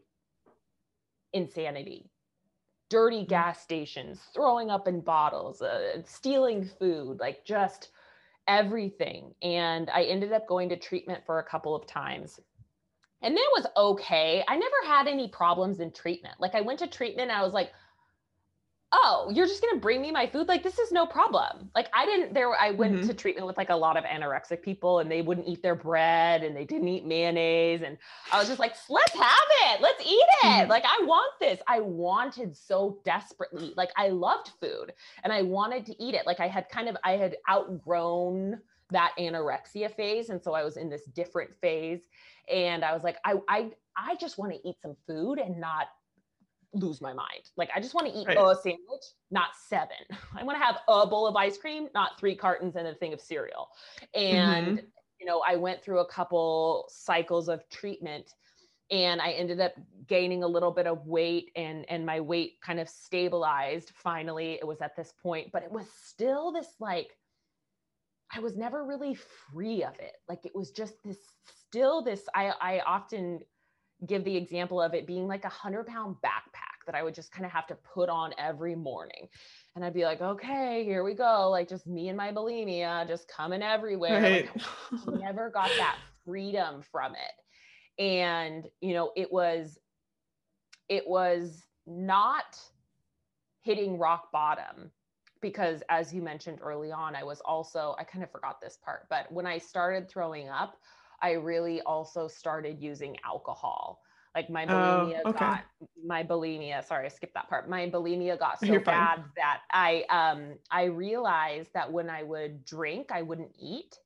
[1.34, 2.10] insanity.
[2.90, 3.30] Dirty mm-hmm.
[3.30, 7.90] gas stations, throwing up in bottles, uh, stealing food, like just
[8.48, 9.34] everything.
[9.42, 12.40] And I ended up going to treatment for a couple of times.
[13.22, 14.44] And it was okay.
[14.48, 16.36] I never had any problems in treatment.
[16.40, 17.72] Like I went to treatment, I was like,
[18.94, 20.48] oh, you're just gonna bring me my food?
[20.48, 21.70] Like this is no problem.
[21.76, 23.08] Like I didn't there I went mm-hmm.
[23.08, 26.44] to treatment with like a lot of anorexic people and they wouldn't eat their bread
[26.44, 27.82] and they didn't eat mayonnaise.
[27.84, 27.98] And
[28.32, 30.46] I was just like, let's have it, let's eat it.
[30.46, 30.70] Mm-hmm.
[30.70, 31.60] Like I want this.
[31.68, 36.26] I wanted so desperately, like I loved food and I wanted to eat it.
[36.26, 38.60] Like I had kind of I had outgrown
[38.92, 40.30] that anorexia phase.
[40.30, 42.02] And so I was in this different phase.
[42.52, 45.88] And I was like, I I I just want to eat some food and not
[46.74, 47.50] lose my mind.
[47.58, 48.38] Like I just want to eat right.
[48.38, 49.98] a sandwich, not seven.
[50.38, 53.14] I want to have a bowl of ice cream, not three cartons and a thing
[53.14, 53.70] of cereal.
[54.14, 54.86] And mm-hmm.
[55.20, 58.34] you know, I went through a couple cycles of treatment
[58.90, 59.74] and I ended up
[60.08, 64.54] gaining a little bit of weight and and my weight kind of stabilized finally.
[64.54, 67.10] It was at this point, but it was still this like
[68.34, 70.14] I was never really free of it.
[70.30, 71.18] Like it was just this
[71.68, 73.40] still this I I often
[74.08, 77.32] give the example of it being like a hundred pound backpack that I would just
[77.32, 79.28] kind of have to put on every morning.
[79.76, 81.50] And I'd be like, okay, here we go.
[81.50, 84.22] Like just me and my bulimia just coming everywhere.
[84.22, 84.50] Right.
[85.06, 88.02] Like, never got that freedom from it.
[88.04, 89.78] And, you know, it was,
[90.90, 92.60] it was not
[93.62, 94.92] hitting rock bottom
[95.42, 99.08] because as you mentioned early on, I was also, I kind of forgot this part,
[99.10, 100.76] but when I started throwing up,
[101.22, 104.02] I really also started using alcohol.
[104.34, 105.40] Like my bulimia oh, okay.
[105.40, 105.64] got
[106.06, 106.86] my bulimia.
[106.86, 107.70] Sorry, I skipped that part.
[107.70, 109.26] My bulimia got so You're bad fine.
[109.36, 113.98] that I um I realized that when I would drink, I wouldn't eat,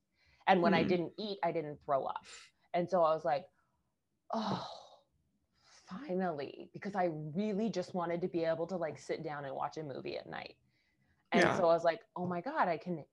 [0.47, 0.78] and when mm.
[0.78, 2.25] I didn't eat, I didn't throw up.
[2.73, 3.45] And so I was like,
[4.34, 4.67] oh,
[5.88, 9.78] finally, because I really just wanted to be able to like sit down and watch
[9.78, 10.56] a movie at night.
[11.32, 11.58] And yeah.
[11.58, 13.04] so I was like, oh my god, I can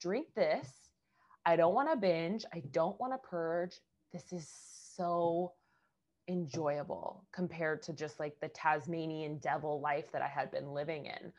[0.00, 0.85] drink this
[1.46, 2.44] I don't want to binge.
[2.52, 3.76] I don't want to purge.
[4.12, 4.52] This is
[4.96, 5.52] so
[6.28, 11.32] enjoyable compared to just like the Tasmanian devil life that I had been living in.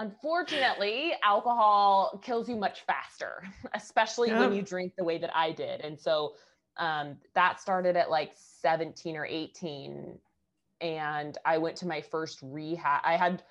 [0.00, 4.40] Unfortunately, alcohol kills you much faster, especially yeah.
[4.40, 5.80] when you drink the way that I did.
[5.82, 6.34] And so
[6.76, 10.18] um, that started at like 17 or 18.
[10.80, 13.00] And I went to my first rehab.
[13.04, 13.42] I had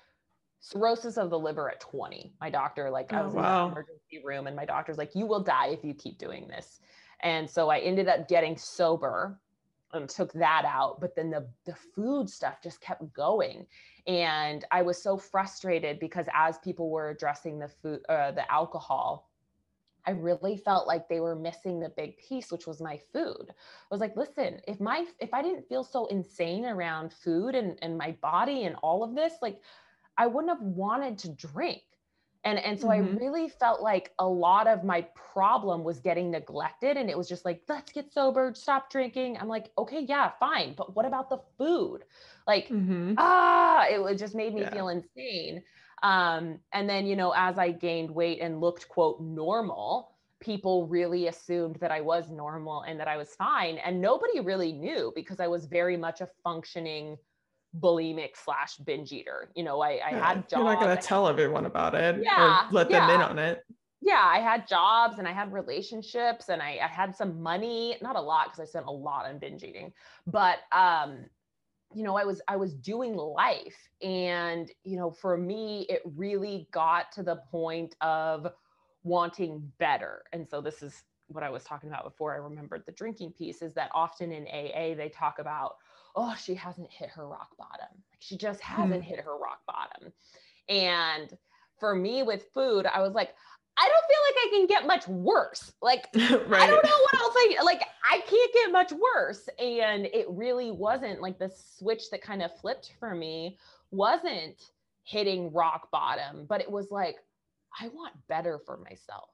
[0.60, 2.32] cirrhosis of the liver at 20.
[2.40, 3.66] My doctor, like, I oh, was wow.
[3.66, 6.48] in the emergency room, and my doctor's like, You will die if you keep doing
[6.48, 6.80] this.
[7.20, 9.40] And so I ended up getting sober
[9.92, 11.00] and took that out.
[11.00, 13.66] But then the, the food stuff just kept going.
[14.06, 19.30] And I was so frustrated because as people were addressing the food, uh, the alcohol,
[20.06, 23.46] I really felt like they were missing the big piece, which was my food.
[23.50, 23.54] I
[23.90, 27.98] was like, listen, if my if I didn't feel so insane around food and, and
[27.98, 29.60] my body and all of this, like
[30.18, 31.82] I wouldn't have wanted to drink.
[32.44, 33.16] And, and so mm-hmm.
[33.16, 36.96] I really felt like a lot of my problem was getting neglected.
[36.96, 39.38] And it was just like, let's get sober, stop drinking.
[39.38, 40.74] I'm like, okay, yeah, fine.
[40.76, 42.04] But what about the food?
[42.46, 43.14] Like, mm-hmm.
[43.18, 44.70] ah, it just made me yeah.
[44.70, 45.62] feel insane.
[46.02, 51.26] Um, and then, you know, as I gained weight and looked, quote, normal, people really
[51.26, 53.78] assumed that I was normal and that I was fine.
[53.78, 57.16] And nobody really knew because I was very much a functioning
[57.78, 59.50] bulimic slash binge eater.
[59.54, 60.52] You know, I, I yeah, had jobs.
[60.52, 63.06] You're not going to tell everyone about it yeah, or let yeah.
[63.06, 63.64] them in on it.
[64.00, 68.16] Yeah, I had jobs and I had relationships and I, I had some money, not
[68.16, 69.92] a lot because I spent a lot on binge eating,
[70.26, 71.26] but um,
[71.94, 73.76] you know, I was I was doing life.
[74.02, 78.46] And, you know, for me, it really got to the point of
[79.02, 80.22] wanting better.
[80.32, 83.62] And so this is what I was talking about before I remembered the drinking piece
[83.62, 85.76] is that often in AA they talk about
[86.18, 87.86] oh, she hasn't hit her rock bottom.
[88.10, 89.04] Like she just hasn't mm.
[89.04, 90.12] hit her rock bottom.
[90.68, 91.38] And
[91.78, 93.30] for me with food, I was like,
[93.78, 95.72] I don't feel like I can get much worse.
[95.80, 96.62] Like right.
[96.62, 99.48] I don't know what else I like I can't get much worse.
[99.60, 103.56] And it really wasn't like the switch that kind of flipped for me
[103.92, 104.70] wasn't
[105.04, 107.18] hitting rock bottom, but it was like
[107.80, 109.28] I want better for myself.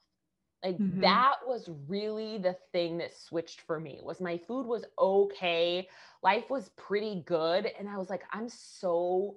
[0.65, 1.01] Like Mhm.
[1.01, 5.89] that was really the thing that switched for me was my food was okay
[6.23, 9.37] life was pretty good and i was like i'm so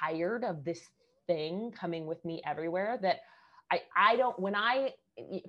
[0.00, 0.90] tired of this
[1.26, 3.18] thing coming with me everywhere that
[3.72, 4.92] i i don't when i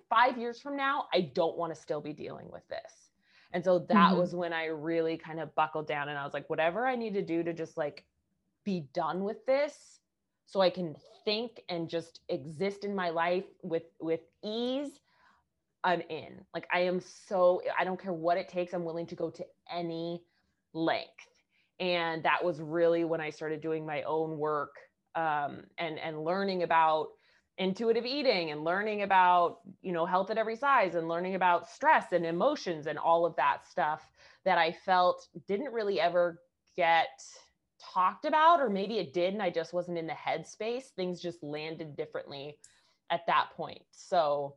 [0.09, 3.11] 5 years from now i don't want to still be dealing with this
[3.53, 4.17] and so that Mhm.
[4.17, 7.13] was when i really kind of buckled down and i was like whatever i need
[7.13, 8.05] to do to just like
[8.65, 9.96] be done with this
[10.47, 14.99] so I can think and just exist in my life with with ease,
[15.83, 16.41] I'm in.
[16.53, 18.73] Like I am so I don't care what it takes.
[18.73, 20.23] I'm willing to go to any
[20.73, 21.27] length.
[21.79, 24.73] And that was really when I started doing my own work
[25.15, 27.09] um, and and learning about
[27.57, 32.13] intuitive eating and learning about you know health at every size and learning about stress
[32.13, 34.01] and emotions and all of that stuff
[34.45, 36.39] that I felt didn't really ever
[36.77, 37.09] get
[37.79, 41.43] talked about or maybe it did and I just wasn't in the headspace things just
[41.43, 42.57] landed differently
[43.09, 44.55] at that point so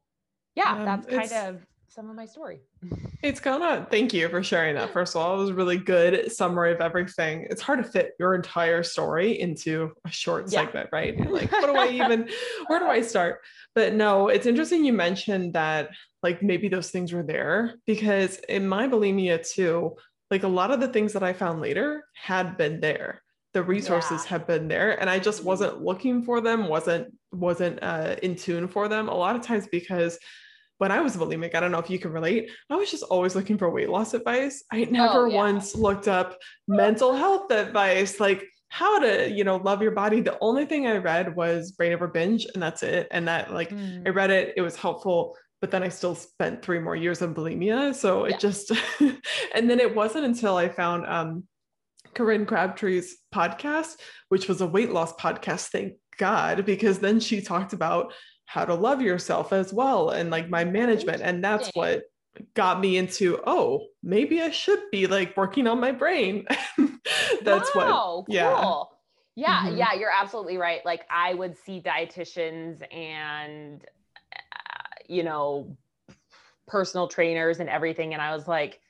[0.54, 2.60] yeah Um, that's kind of some of my story
[3.22, 4.94] It's kind of thank you for sharing that.
[4.94, 7.46] First of all, it was a really good summary of everything.
[7.50, 10.60] It's hard to fit your entire story into a short Yeah.
[10.64, 11.14] segment, right?
[11.18, 12.30] You're like, what do I even,
[12.68, 13.40] where do I start?
[13.74, 15.90] But no, it's interesting you mentioned that
[16.22, 19.96] like maybe those things were there because in my bulimia too,
[20.30, 23.22] like a lot of the things that I found later had been there.
[23.52, 24.28] The resources Yeah.
[24.30, 25.46] have been there and I just Mhm.
[25.46, 29.68] wasn't looking for them, wasn't wasn't uh, in tune for them a lot of times
[29.70, 30.18] because
[30.78, 33.36] when I was bulimic, I don't know if you can relate, I was just always
[33.36, 34.64] looking for weight loss advice.
[34.72, 35.36] I never Oh, yeah.
[35.36, 40.20] once looked up mental health advice, like how to, you know, love your body.
[40.20, 43.06] The only thing I read was Brain Over Binge, and that's it.
[43.12, 44.06] And that, like, Mm.
[44.06, 47.30] I read it, it was helpful, but then I still spent three more years of
[47.34, 47.94] bulimia.
[47.94, 48.36] So it Yeah.
[48.38, 48.72] just,
[49.54, 51.44] and then it wasn't until I found um,
[52.14, 53.96] Corinne Crabtree's podcast,
[54.28, 55.68] which was a weight loss podcast.
[55.68, 58.12] Thank God, because then she talked about
[58.46, 61.22] how to love yourself as well and like mind management.
[61.22, 62.02] And that's what
[62.54, 66.46] got me into, oh, maybe I should be like working on my brain.
[67.42, 68.60] that's what, wow, yeah.
[68.60, 68.90] cool.
[69.36, 69.78] Yeah, Mhm.
[69.78, 70.84] yeah, you're absolutely right.
[70.84, 73.84] Like I would see dietitians and
[75.10, 75.76] you know
[76.66, 78.80] personal trainers and everything and I was like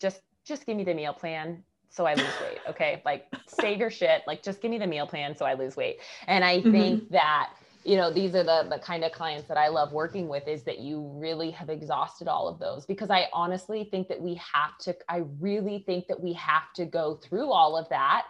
[0.00, 3.02] just just give me the meal plan so I lose weight, okay?
[3.04, 5.98] Like save your shit, like just give me the meal plan so I lose weight.
[6.26, 6.72] And I mm-hmm.
[6.72, 7.50] think that
[7.84, 10.62] you know these are the the kind of clients that I love working with is
[10.62, 14.78] that you really have exhausted all of those because I honestly think that we have
[14.82, 18.26] to I really think that we have to go through all of that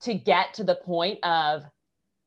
[0.00, 1.64] to get to the point of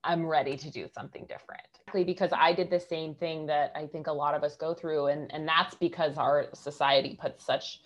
[0.03, 1.70] I'm ready to do something different.
[1.93, 5.07] Because I did the same thing that I think a lot of us go through
[5.07, 7.81] and and that's because our society puts such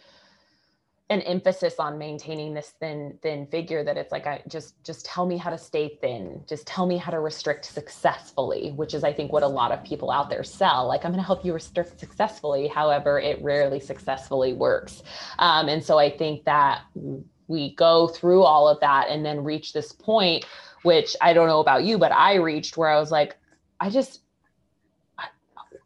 [1.12, 5.26] an emphasis on maintaining this thin thin figure that it's like I just just tell
[5.26, 6.44] me how to stay thin.
[6.48, 9.84] Just tell me how to restrict successfully which is I think what a lot of
[9.84, 10.88] people out there sell.
[10.88, 12.68] Like I'm going to help you restrict successfully.
[12.68, 15.04] However it rarely successfully works.
[15.38, 16.82] Um, and so I think that
[17.48, 20.46] we go through all of that and then reach this point
[20.82, 23.38] which I don't know about you but I reached where I was like
[23.80, 24.22] I just
[25.18, 25.28] I,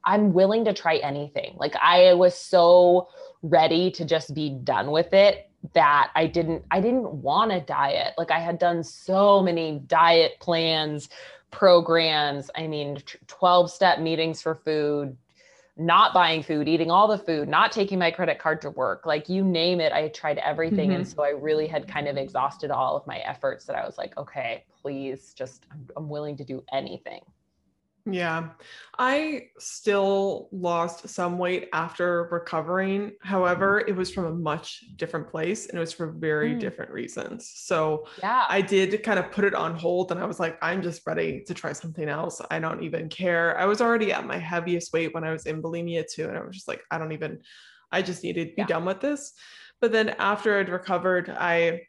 [0.04, 3.10] I'm willing to try anything like I was so
[3.41, 8.13] ready to just be done with it that I didn't I didn't want to diet.
[8.17, 11.10] Like I had done so many diet plans,
[11.52, 15.17] programs, I mean 12 step meetings for food,
[15.78, 19.30] not buying food, eating all the food, not taking my credit card to work, like
[19.30, 21.13] you name it, I tried everything and mm-hmm.
[21.13, 24.17] so I really had kind of exhausted all of my efforts that I was like,
[24.17, 27.21] okay, please just I'm, I'm willing to do anything.
[28.06, 28.50] Yeah.
[28.98, 33.14] I still lost some weight after recovering.
[33.22, 36.60] However, it was from a much different place and it was for very Mm.
[36.60, 37.52] different reasons.
[37.56, 38.46] So Yeah.
[38.50, 41.44] I did kind of put it on hold and I was like, I'm just ready
[41.46, 42.42] to try something else.
[42.50, 43.58] I don't even care.
[43.58, 46.28] I was already at my heaviest weight when I was in bulimia too.
[46.28, 47.42] And I was just like, I don't even,
[47.92, 48.68] I just needed to be Yeah.
[48.68, 49.34] done with this.
[49.82, 51.82] But then after I'd recovered, I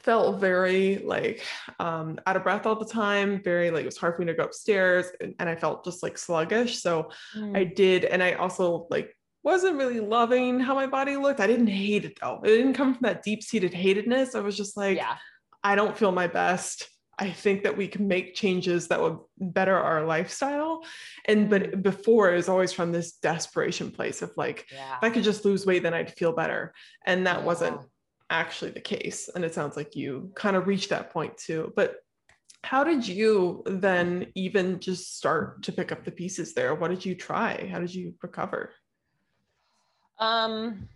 [0.00, 1.44] felt very like
[1.78, 4.34] um out of breath all the time very like it was hard for me to
[4.34, 7.56] go upstairs and, and i felt just like sluggish so Mm.
[7.56, 11.66] i did and i also like wasn't really loving how my body looked i didn't
[11.66, 15.16] hate it though it didn't come from that deep-seated hatedness i was just like yeah.
[15.62, 19.76] i don't feel my best i think that we can make changes that would better
[19.76, 20.82] our lifestyle
[21.26, 24.96] and but before it was always from this desperation place of like Yeah.
[24.96, 26.72] if i could just lose weight then i'd feel better
[27.06, 27.86] and that wasn't Yeah.
[28.30, 31.96] Actually the case and it sounds like you kind of reached that point too but
[32.64, 36.74] how did you then even just start to pick up the pieces there?
[36.74, 37.68] What did you try?
[37.70, 38.72] How did you recover?
[40.18, 40.88] Um,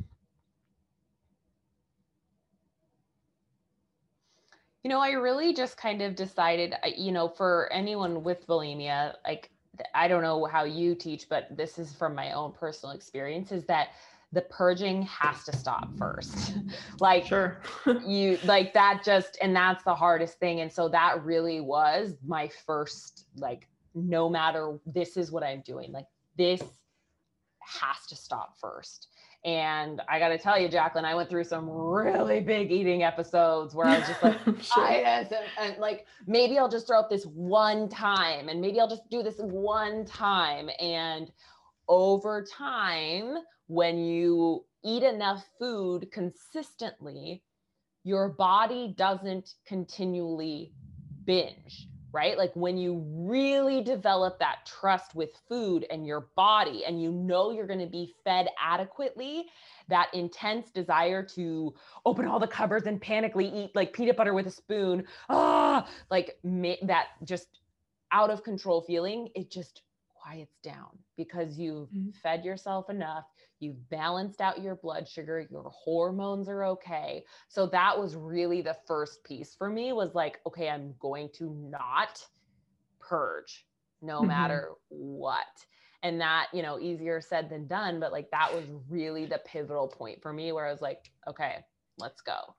[4.83, 9.51] you know, I really just kind of decided, you know, for anyone with bulimia, like
[9.95, 13.65] I don't know how you teach, but this is from my own personal experience is
[13.67, 13.89] that
[14.33, 16.55] the purging has to stop first.
[17.01, 17.61] like sure.
[18.07, 22.49] you like that just and that's the hardest thing and so that really was my
[22.67, 25.93] first like no matter this is what I'm doing.
[25.93, 26.63] Like this
[27.61, 29.09] has to stop first.
[29.45, 33.75] And I got to tell you, Jacqueline, I went through some really big eating episodes
[33.75, 34.85] where I was just like, sure.
[34.85, 35.29] And,
[35.61, 39.23] and like maybe I'll just throw up this one time, and maybe I'll just do
[39.23, 40.69] this one time.
[40.81, 41.31] And
[41.89, 43.37] over time,
[43.69, 47.43] when you eat enough food consistently,
[48.05, 50.73] your body doesn't continually
[51.25, 52.39] binge right?
[52.39, 57.51] Like when you really develop that trust with food and your body, and you know
[57.51, 59.47] you're going to be fed adequately,
[59.89, 64.47] that intense desire to open all the cupboards and panically eat like peanut butter with
[64.47, 66.39] a spoon, ah, like
[66.83, 67.61] that just
[68.13, 69.83] out of control feeling, it just
[70.15, 72.11] quiets down because you've mm-hmm.
[72.23, 73.25] fed yourself enough
[73.61, 77.25] you've balanced out your blood sugar your hormones are okay.
[77.49, 81.55] So that was really the first piece for me was like okay i'm going to
[81.71, 82.25] not
[83.01, 83.67] purge
[84.03, 84.29] no mm-hmm.
[84.29, 85.47] matter what.
[86.05, 89.89] And that you know easier said than done but like that was really the pivotal
[89.89, 91.57] point for me where i was like okay
[91.99, 92.55] let's go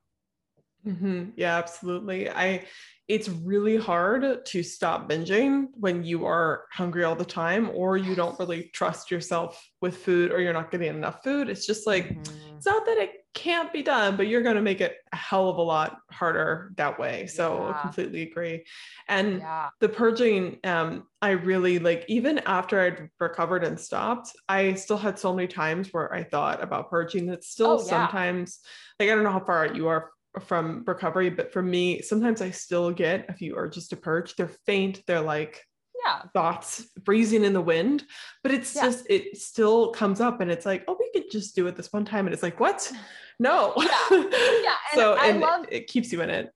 [0.90, 1.30] Mm-hmm.
[1.36, 2.30] Yeah, absolutely.
[2.30, 2.66] I
[3.10, 8.14] it's really hard to stop binging when you are hungry all the time or you
[8.14, 11.50] don't really trust yourself with food or you're not getting enough food.
[11.50, 12.56] It's just like mm-hmm.
[12.56, 15.50] it's not that it can't be done, but you're going to make it a hell
[15.50, 17.26] of a lot harder that way.
[17.26, 17.70] So yeah.
[17.70, 18.66] I completely agree.
[19.08, 19.70] And yeah.
[19.80, 25.18] the purging, um, I really like, even after I'd recovered and stopped, I still had
[25.18, 27.28] so many times where I thought about purging.
[27.30, 27.90] It's still oh, yeah.
[27.90, 28.60] sometimes,
[29.00, 32.52] like, I don't know how far you are from recovery, but for me, sometimes I
[32.52, 34.36] still get a few urges to purge.
[34.36, 35.66] They're faint, they're like
[36.06, 36.24] yeah.
[36.34, 38.04] thoughts breezing in the wind,
[38.44, 38.84] but it's yeah.
[38.84, 41.92] just, it still comes up and it's like, oh, we could just do it this
[41.92, 42.26] one time.
[42.26, 42.92] And it's like, what?
[43.40, 43.74] No.
[44.12, 44.20] Yeah.
[44.22, 44.76] yeah.
[44.92, 46.52] And so, and love, it, it keeps you in it.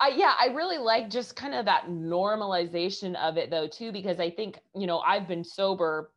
[0.00, 4.18] I, yeah, I really like just kind of that normalization of it though, too, because
[4.18, 6.10] I think, you know, I've been sober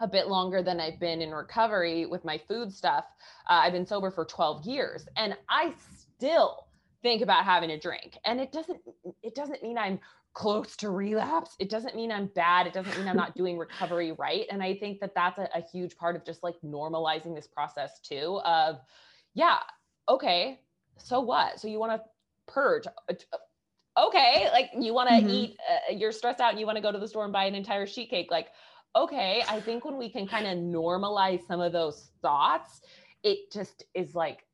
[0.00, 3.04] a bit longer than I've been in recovery with my food stuff.
[3.48, 5.74] Uh, I've been sober for 12 years and I
[6.24, 6.66] still
[7.02, 8.16] think about having a drink.
[8.24, 8.80] And it doesn't
[9.22, 10.00] it doesn't mean i'm
[10.32, 11.54] close to relapse.
[11.60, 12.66] It doesn't mean i'm bad.
[12.66, 14.46] It doesn't mean i'm not doing recovery right.
[14.50, 18.00] And i think that that's a, a huge part of just like normalizing this process
[18.00, 18.80] too of
[19.34, 19.58] yeah
[20.08, 20.60] okay
[20.96, 21.58] so what?
[21.58, 22.08] So you want to
[22.46, 23.14] purge uh,
[23.98, 25.28] okay like you want to mm-hmm.
[25.28, 27.44] eat uh, you're stressed out and you want to go to the store and buy
[27.44, 28.28] an entire sheet cake.
[28.30, 28.48] Like
[28.96, 32.80] okay i think when we can kind of normalize some of those thoughts
[33.24, 34.44] it just is like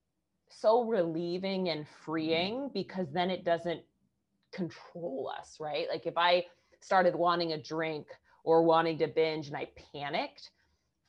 [0.51, 2.05] so relieving and mm-hmm.
[2.05, 3.83] freeing because then it doesn't
[4.53, 5.87] control us, right?
[5.91, 6.45] Like if I
[6.81, 8.07] started wanting a drink
[8.45, 10.51] or wanting to binge and I panicked,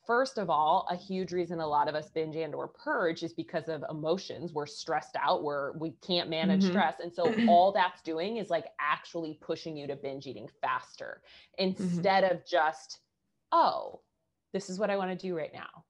[0.05, 3.33] first of all, a huge reason a lot of us binge and or purge is
[3.33, 4.53] because of emotions.
[4.53, 6.71] We're stressed out, we're we can't manage mm-hmm.
[6.71, 6.99] stress.
[6.99, 11.21] And so all that's doing is like actually pushing you to binge eating faster
[11.59, 11.69] mm-hmm.
[11.69, 12.35] instead mm-hmm.
[12.35, 12.99] of just,
[13.51, 14.01] oh,
[14.53, 15.85] this is what I want to do right now.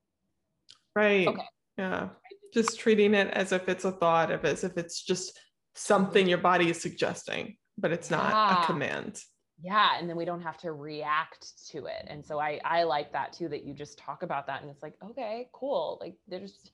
[0.95, 1.27] Right.
[1.27, 1.45] Okay.
[1.77, 2.09] Yeah
[2.53, 5.39] just treating it as if it's a thought, of as if it's just
[5.75, 9.21] something your body is suggesting, but it's not a command.
[9.63, 12.07] Yeah, and then we don't have to react to it.
[12.07, 14.81] And so I I like that too that you just talk about that and it's
[14.81, 15.99] like, okay, cool.
[16.01, 16.71] Like there's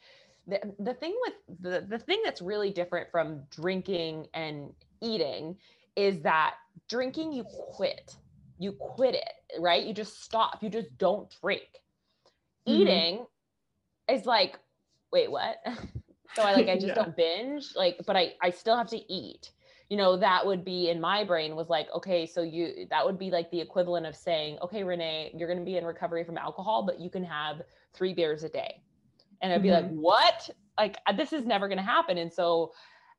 [0.47, 5.57] the, the thing with the the thing that's really different from drinking and eating
[5.97, 6.55] is that
[6.87, 8.15] drinking you quit.
[8.57, 9.83] You quit it, right?
[9.83, 10.63] You just stop.
[10.63, 11.67] You just don't drink.
[12.67, 12.81] Mm-hmm.
[12.81, 13.25] Eating
[14.09, 14.57] is like
[15.11, 15.57] wait, what?
[16.35, 16.95] so I like I just yeah.
[16.95, 19.51] don't binge, like, but I I still have to eat.
[19.89, 23.17] You know, that would be in my brain was like, okay, so you that would
[23.17, 26.83] be like the equivalent of saying, okay, Renee, you're gonna be in recovery from alcohol,
[26.85, 27.61] but you can have
[27.93, 28.81] three beers a day.
[29.41, 29.87] And I'd be mm-hmm.
[29.87, 30.49] like, what?
[30.77, 32.17] Like uh, this is never gonna happen.
[32.17, 32.73] And so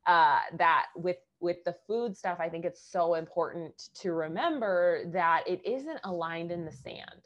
[0.07, 5.45] uh that with with the food stuff, I think it's so important to remember that
[5.47, 7.23] it isn't aligned in the sand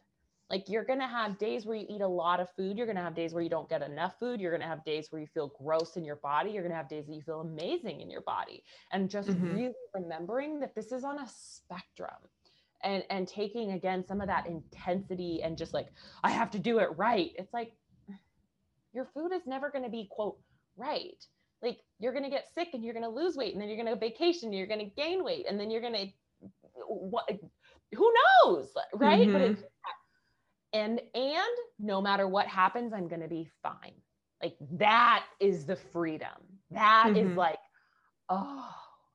[0.52, 2.76] like you're going to have days where you eat a lot of food.
[2.76, 4.38] You're going to have days where you don't get enough food.
[4.38, 6.50] You're going to have days where you feel gross in your body.
[6.50, 8.62] You're going to have days that you feel amazing in your body.
[8.92, 9.56] And just mm-hmm.
[9.56, 12.10] really remembering that this is on a spectrum
[12.84, 15.88] and and taking again some of that intensity and just like
[16.22, 17.30] I have to do it right.
[17.36, 17.72] It's like
[18.92, 20.38] your food is never going to be quote
[20.76, 21.24] right.
[21.62, 23.82] Like you're going to get sick and you're going to lose weight and then you're
[23.82, 26.06] going to vacation and you're going to gain weight and then you're going to
[26.86, 27.26] what
[27.94, 28.12] who
[28.44, 29.20] knows, right?
[29.20, 29.32] Mm-hmm.
[29.32, 29.62] But it's
[30.72, 33.94] and and no matter what happens i'm going to be fine
[34.42, 36.28] like that is the freedom
[36.70, 37.30] That mm-hmm.
[37.30, 37.58] is like
[38.28, 38.68] oh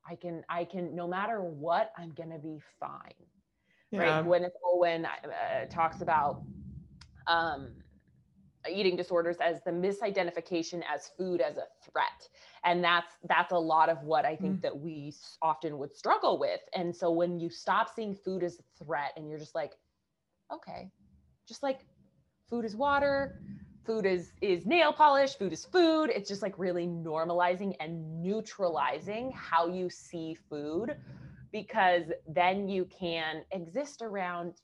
[0.09, 3.13] i can i can no matter what i'm going to be fine
[3.91, 4.17] yeah.
[4.17, 4.25] right?
[4.25, 6.41] Gwyneth Olwyn uh, talks about
[7.25, 7.69] um,
[8.69, 12.27] eating disorders as the misidentification as food as a threat
[12.63, 14.61] and that's that's a lot of what i think mm.
[14.61, 18.83] that we often would struggle with and so when you stop seeing food as a
[18.83, 19.73] threat and you're just like
[20.51, 20.89] okay
[21.47, 21.85] just like
[22.49, 23.39] food is water
[23.87, 26.11] food is is nail polish food is food.
[26.13, 30.97] It's just like really normalizing and neutralizing how you see food
[31.53, 34.55] because then you can exist around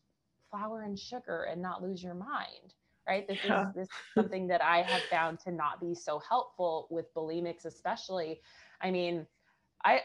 [0.51, 2.75] flour and sugar and not lose your mind
[3.05, 3.27] right?
[3.27, 3.67] This yeah.
[3.67, 7.65] is this is something that i have found to not be so helpful with bulimics
[7.65, 8.39] especially.
[8.81, 9.25] I mean
[9.85, 10.01] i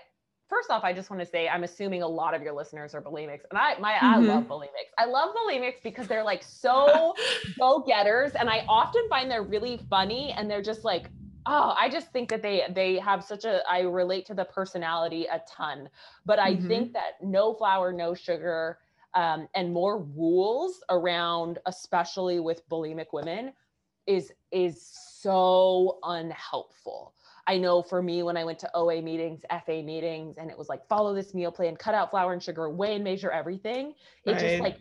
[0.49, 3.03] first off i just want to say i'm assuming a lot of your listeners are
[3.03, 4.07] bulimics and i my mm-hmm.
[4.07, 4.53] i love mm-hmm.
[4.53, 7.15] bulimics i love bulimics because they're like so
[7.59, 11.11] go-getters and i often find they're really funny and they're just like
[11.47, 15.27] oh i just think that they they have such a i relate to the personality
[15.27, 15.89] a ton
[16.27, 16.69] but i mm-hmm.
[16.69, 18.79] think that no flour no sugar
[19.15, 23.53] um, and more rules around, especially with bulimic women,
[24.07, 24.81] is is
[25.21, 27.15] so unhelpful.
[27.49, 30.69] I know for me, when I went to OA meetings, FA meetings, and it was
[30.69, 33.95] like, follow this meal plan, cut out flour and sugar, weigh and measure everything.
[34.27, 34.41] It right.
[34.41, 34.77] just like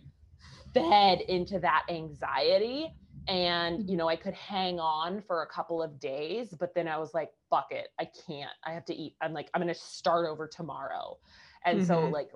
[0.74, 2.94] fed into that anxiety.
[3.30, 6.98] And, you know, I could hang on for a couple of days, but then I
[6.98, 8.52] was like, fuck it, I can't.
[8.66, 9.16] I have to eat.
[9.22, 11.18] I'm like, I'm going to start over tomorrow
[11.66, 11.88] and mm-hmm.
[11.88, 12.30] so like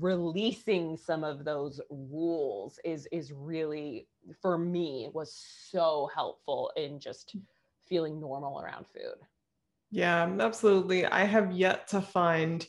[0.00, 4.06] releasing some of those rules is is really
[4.40, 5.32] for me was
[5.70, 7.36] so helpful in just
[7.86, 9.18] feeling normal around food
[9.90, 12.66] yeah absolutely i have yet to find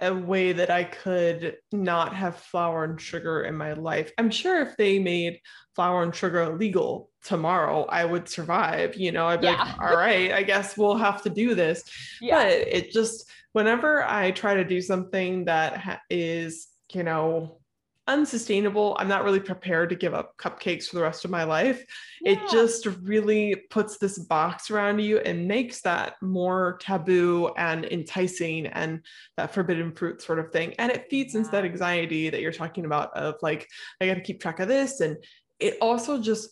[0.00, 4.12] a way that I could not have flour and sugar in my life.
[4.18, 5.40] I'm sure if they made
[5.74, 8.96] flour and sugar illegal tomorrow, I would survive.
[8.96, 9.62] You know, I'd be yeah.
[9.62, 11.82] like, all right, I guess we'll have to do this.
[12.20, 12.44] Yeah.
[12.44, 17.60] But it just, whenever I try to do something that ha- is, you know,
[18.06, 18.96] unsustainable.
[18.98, 21.84] I'm not really prepared to give up cupcakes for the rest of my life.
[22.20, 22.32] Yeah.
[22.32, 28.66] It just really puts this box around you and makes that more taboo and enticing
[28.68, 29.00] and
[29.36, 30.74] that forbidden fruit sort of thing.
[30.78, 31.40] And it feeds yeah.
[31.40, 33.68] into that anxiety that you're talking about of like,
[34.00, 35.00] I got to keep track of this.
[35.00, 35.16] And
[35.58, 36.50] it also just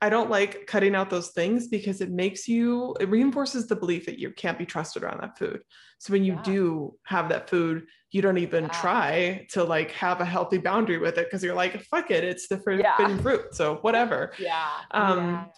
[0.00, 4.06] I don't like cutting out those things because it makes you, it reinforces the belief
[4.06, 5.60] that you can't be trusted around that food.
[5.98, 6.42] So when you yeah.
[6.42, 8.80] do have that food, you don't even yeah.
[8.80, 12.46] try to like have a healthy boundary with it because you're like, fuck it, it's
[12.46, 13.16] the forbidden yeah.
[13.18, 13.54] fruit.
[13.54, 14.32] So whatever.
[14.38, 14.68] Yeah.
[14.92, 15.50] Um,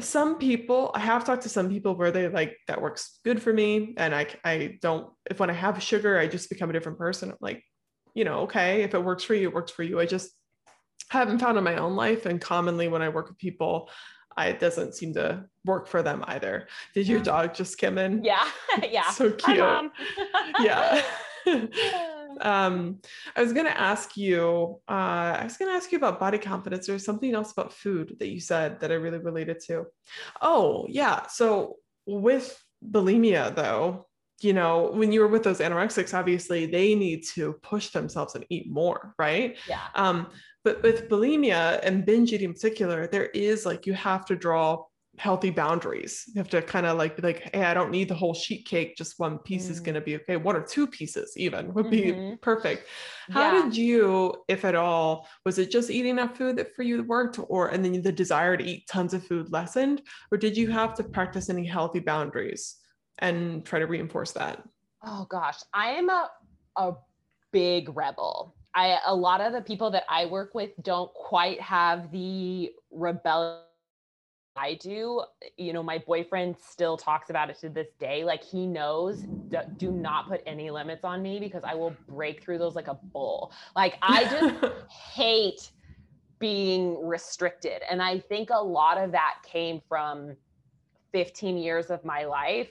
[0.00, 3.52] some people i have talked to some people where they like that works good for
[3.52, 6.98] me and i i don't if when i have sugar i just become a different
[6.98, 7.64] person i'm like
[8.14, 10.30] you know okay if it works for you it works for you i just
[11.08, 12.26] haven't found in my own life.
[12.26, 13.90] And commonly when I work with people,
[14.36, 16.68] I, it doesn't seem to work for them either.
[16.94, 18.22] Did your dog just come in?
[18.22, 18.48] Yeah.
[18.90, 19.10] yeah.
[19.10, 19.58] so cute.
[20.60, 21.02] yeah.
[22.40, 23.00] um,
[23.34, 26.38] I was going to ask you, uh, I was going to ask you about body
[26.38, 26.86] confidence.
[26.86, 29.86] There's something else about food that you said that I really related to.
[30.40, 31.26] Oh, yeah.
[31.26, 34.07] So with bulimia, though,
[34.40, 38.44] you know, when you were with those anorexics, obviously they need to push themselves and
[38.50, 39.56] eat more, right?
[39.68, 39.80] Yeah.
[39.94, 40.28] Um,
[40.64, 44.84] but with bulimia and binge eating in particular, there is like you have to draw
[45.18, 46.24] healthy boundaries.
[46.28, 48.66] You have to kind of like be like, hey, I don't need the whole sheet
[48.66, 48.96] cake.
[48.96, 49.70] Just one piece mm.
[49.70, 50.36] is going to be okay.
[50.36, 52.34] One or two pieces even would be mm-hmm.
[52.40, 52.86] perfect.
[53.30, 53.62] How yeah.
[53.62, 57.38] did you, if at all, was it just eating enough food that for you worked,
[57.48, 60.94] or and then the desire to eat tons of food lessened, or did you have
[60.94, 62.76] to practice any healthy boundaries
[63.18, 64.62] and try to reinforce that?
[65.02, 66.30] Oh gosh, I am a
[66.76, 66.92] a
[67.52, 68.54] big rebel.
[68.74, 73.62] I a lot of the people that I work with don't quite have the rebellion
[74.58, 75.22] I do.
[75.56, 78.24] You know, my boyfriend still talks about it to this day.
[78.24, 79.24] Like he knows,
[79.76, 82.98] do not put any limits on me because I will break through those like a
[83.12, 83.52] bull.
[83.76, 84.74] Like I just
[85.14, 85.70] hate
[86.38, 87.82] being restricted.
[87.88, 90.36] And I think a lot of that came from
[91.12, 92.70] 15 years of my life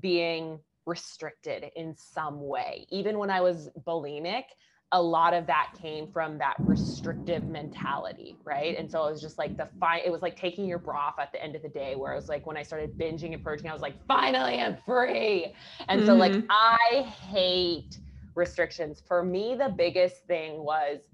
[0.00, 2.86] being restricted in some way.
[2.90, 4.44] Even when I was bulimic,
[4.94, 8.76] a lot of that came from that restrictive mentality, right?
[8.76, 11.18] And so it was just like the fine, it was like taking your bra off
[11.18, 13.42] at the end of the day, where I was like when I started binging and
[13.42, 15.54] purging, I was like, finally I'm free.
[15.88, 16.06] And mm-hmm.
[16.06, 16.46] so like mm-hmm.
[16.50, 17.98] I hate
[18.34, 19.02] restrictions.
[19.06, 21.08] For me, the biggest thing was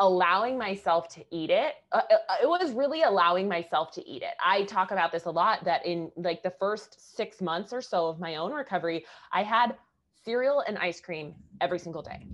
[0.00, 1.74] allowing myself to eat it.
[1.92, 4.34] Uh, uh, it was really allowing myself to eat it.
[4.44, 8.08] I talk about this a lot that in like the first six months or so
[8.08, 9.76] of my own recovery, I had
[10.24, 12.26] cereal and ice cream every single day.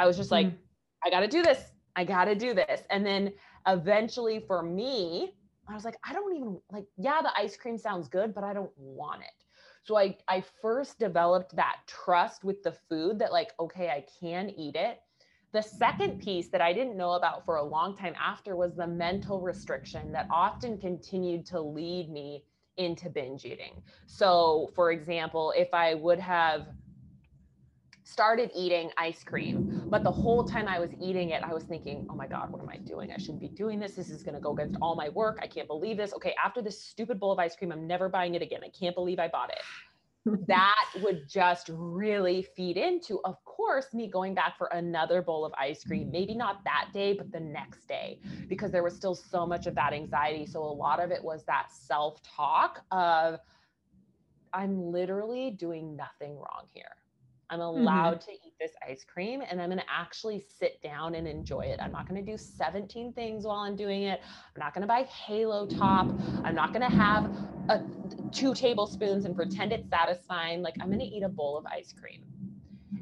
[0.00, 0.54] I was just like, mm.
[1.04, 1.70] I got to do this.
[1.94, 2.82] I got to do this.
[2.90, 3.32] And then
[3.68, 5.32] eventually for me,
[5.68, 8.52] I was like, I don't even like, yeah, the ice cream sounds good, but I
[8.52, 9.44] don't want it.
[9.84, 14.50] So I, I first developed that trust with the food that like, okay, I can
[14.50, 15.00] eat it.
[15.52, 18.86] The second piece that I didn't know about for a long time after was the
[18.86, 22.44] mental restriction that often continued to lead me
[22.78, 23.82] into binge eating.
[24.06, 26.68] So, for example, if I would have
[28.02, 32.06] started eating ice cream, but the whole time I was eating it, I was thinking,
[32.10, 33.12] oh my God, what am I doing?
[33.12, 33.92] I shouldn't be doing this.
[33.92, 35.38] This is going to go against all my work.
[35.42, 36.14] I can't believe this.
[36.14, 38.60] Okay, after this stupid bowl of ice cream, I'm never buying it again.
[38.64, 39.62] I can't believe I bought it.
[40.46, 45.52] that would just really feed into, of course, me going back for another bowl of
[45.58, 49.46] ice cream, maybe not that day, but the next day, because there was still so
[49.46, 50.46] much of that anxiety.
[50.46, 53.38] So a lot of it was that self talk of,
[54.52, 56.96] I'm literally doing nothing wrong here.
[57.50, 57.82] I'm mm-hmm.
[57.82, 58.30] allowed mm-hmm.
[58.30, 61.80] to eat this ice cream and I'm going to actually sit down and enjoy it.
[61.82, 64.20] I'm not going to do 17 things while I'm doing it.
[64.24, 66.06] I'm not going to buy Halo Top.
[66.44, 67.30] I'm not going to have
[67.68, 67.82] a,
[68.32, 70.62] two tablespoons and pretend it's satisfying.
[70.62, 72.22] Like I'm going to eat a bowl of ice cream.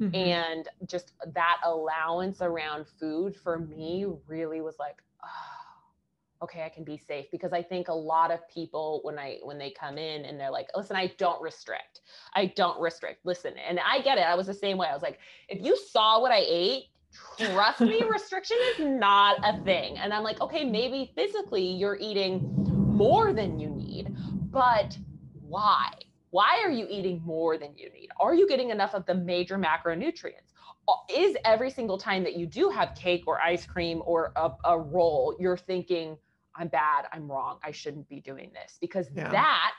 [0.01, 0.15] Mm-hmm.
[0.15, 6.83] And just that allowance around food for me really was like, oh, okay i can
[6.83, 7.27] be safe.
[7.31, 10.51] Because i think a lot of people when i when they come in and they're
[10.51, 12.01] like listen i don't restrict.
[12.33, 13.25] I don't restrict.
[13.25, 14.21] Listen and i get it.
[14.21, 14.87] I was the same way.
[14.87, 16.85] I was like if you saw what i ate
[17.37, 19.97] trust me restriction is not a thing.
[19.97, 22.41] And i'm like okay maybe physically you're eating
[22.95, 24.15] more than you need
[24.51, 24.97] but
[25.47, 25.91] why
[26.31, 29.57] why are you eating more than you need are you getting enough of the major
[29.57, 30.51] macronutrients
[31.13, 34.79] is every single time that you do have cake or ice cream or a, a
[34.79, 36.17] roll you're thinking
[36.55, 39.29] I'm bad, I'm wrong, I shouldn't be doing this because yeah.
[39.31, 39.75] that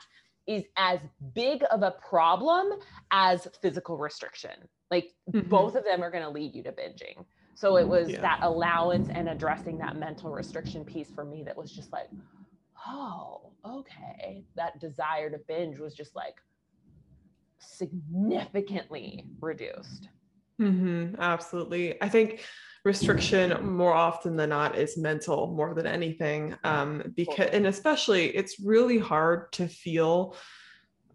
[0.47, 0.99] is as
[1.33, 2.71] big of a problem
[3.11, 4.51] as physical restriction.
[4.91, 5.47] Like mm-hmm.
[5.49, 7.25] both of them are going to lead you to binging.
[7.55, 8.21] So it was yeah.
[8.21, 12.09] that allowance and addressing that mental restriction piece for me that was just like,
[12.87, 14.45] oh, okay.
[14.55, 16.35] That desire to binge was just like
[17.59, 20.09] significantly reduced.
[20.61, 22.01] Mm-hmm, absolutely.
[22.01, 22.43] I think
[22.85, 28.59] restriction more often than not is mental more than anything um, because and especially it's
[28.59, 30.35] really hard to feel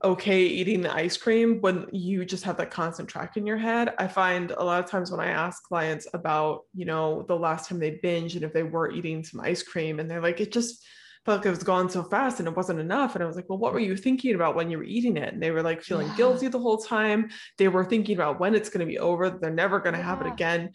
[0.02, 3.92] okay eating the ice cream when you just have that constant track in your head
[3.98, 7.68] i find a lot of times when i ask clients about you know the last
[7.68, 10.52] time they binge and if they were eating some ice cream and they're like it
[10.52, 10.86] just
[11.28, 13.14] felt like it was gone so fast and it wasn't enough.
[13.14, 15.34] And I was like, well, what were you thinking about when you were eating it?
[15.34, 16.16] And they were like feeling yeah.
[16.16, 17.28] guilty the whole time.
[17.58, 19.28] They were thinking about when it's going to be over.
[19.28, 20.06] They're never going to yeah.
[20.06, 20.70] have it again,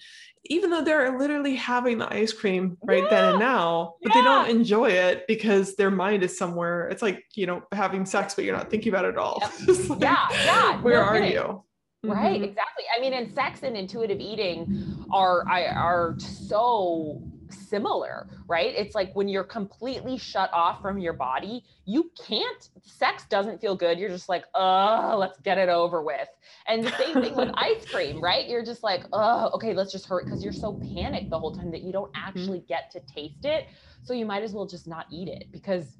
[0.45, 3.09] even though they're literally having the ice cream right yeah.
[3.09, 6.87] then and now, but they don't enjoy it because their mind is somewhere.
[6.89, 9.41] It's like, you know, having sex, but you're not thinking about it at all.
[9.67, 10.27] like, yeah.
[10.45, 10.81] Yeah.
[10.83, 11.31] Where no are kidding.
[11.31, 11.63] you?
[12.03, 12.43] Right, mm-hmm.
[12.43, 12.83] exactly.
[12.95, 17.23] I mean, and sex and intuitive eating are I are so
[17.53, 18.73] similar, right?
[18.75, 23.75] It's like when you're completely shut off from your body, you can't, sex doesn't feel
[23.75, 23.99] good.
[23.99, 26.27] You're just like, oh, let's get it over with.
[26.67, 28.47] And the same thing with ice cream, right?
[28.47, 31.71] You're just like, oh, okay, let's just hurt because you're so panicked the whole time
[31.71, 32.27] that you don't mm-hmm.
[32.27, 33.67] actually get to taste it.
[34.03, 35.97] So you might as well just not eat it because,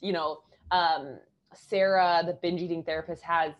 [0.00, 0.40] you know,
[0.70, 1.18] um,
[1.54, 3.52] Sarah, the binge eating therapist, has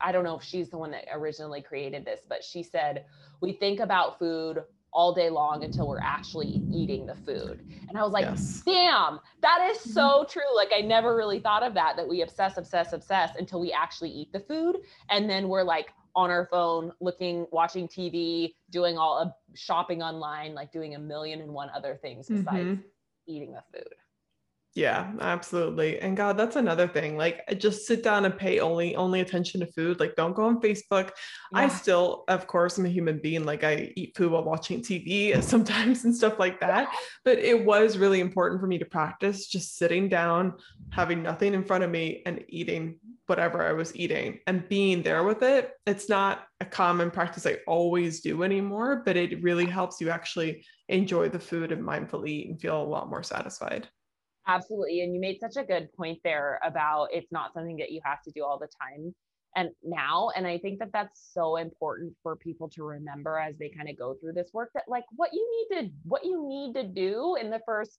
[0.00, 3.04] I don't know if she's the one that originally created this, but she said,
[3.40, 4.62] We think about food
[4.92, 7.64] all day long until we're actually eating the food.
[7.88, 8.62] And I was like, yes.
[8.64, 10.30] damn, that is so mm-hmm.
[10.30, 10.56] true.
[10.56, 14.10] Like, I never really thought of that, that we obsess, obsess, obsess until we actually
[14.10, 14.78] eat the food.
[15.08, 20.54] And then we're like on our phone, looking, watching TV, doing all of shopping online,
[20.54, 22.80] like doing a million and one other things besides mm-hmm.
[23.26, 23.94] eating the food.
[24.74, 25.98] Yeah, absolutely.
[25.98, 27.18] And God, that's another thing.
[27.18, 30.00] Like uh, just sit down and pay only only attention to food.
[30.00, 31.10] Like don't go on Facebook.
[31.52, 31.58] Yeah.
[31.58, 33.44] I still, of course, I'm a human being.
[33.44, 36.90] Like I eat food while watching TV uh, sometimes and stuff like that.
[37.22, 40.54] But it was really important for me to practice just sitting down,
[40.90, 45.22] having nothing in front of me and eating whatever I was eating and being there
[45.22, 45.72] with it.
[45.86, 50.64] It's not a common practice I always do anymore, but it really helps you actually
[50.88, 53.88] enjoy the food and mindfully eat and feel a lot more satisfied.
[54.46, 55.02] Absolutely.
[55.02, 58.22] And you made such a good point there about it's not something that you have
[58.22, 59.14] to do all the time
[59.54, 60.30] and now.
[60.34, 63.98] And I think that that's so important for people to remember as they kind of
[63.98, 67.36] go through this work that like what you need to, what you need to do
[67.40, 67.98] in the first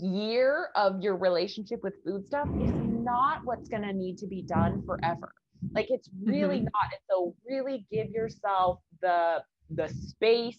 [0.00, 4.42] year of your relationship with food stuff is not what's going to need to be
[4.42, 5.32] done forever.
[5.74, 6.64] Like it's really mm-hmm.
[6.64, 6.92] not.
[6.92, 10.58] And so really give yourself the, the space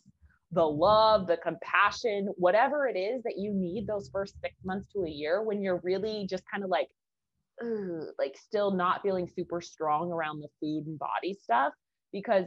[0.52, 5.04] the love, the compassion, whatever it is that you need those first six months to
[5.04, 6.88] a year when you're really just kind of like,
[8.18, 11.74] like still not feeling super strong around the food and body stuff
[12.12, 12.46] because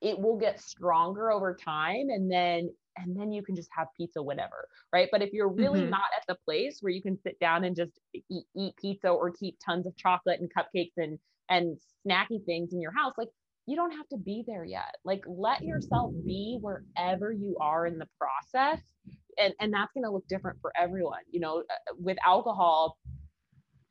[0.00, 4.22] it will get stronger over time and then and then you can just have pizza
[4.22, 5.90] whatever right but if you're really mm-hmm.
[5.90, 7.92] not at the place where you can sit down and just
[8.30, 12.80] eat, eat pizza or keep tons of chocolate and cupcakes and and snacky things in
[12.80, 13.28] your house like
[13.68, 14.94] you don't have to be there yet.
[15.04, 18.80] Like let yourself be wherever you are in the process.
[19.36, 21.20] And, and that's going to look different for everyone.
[21.30, 22.96] You know, uh, with alcohol,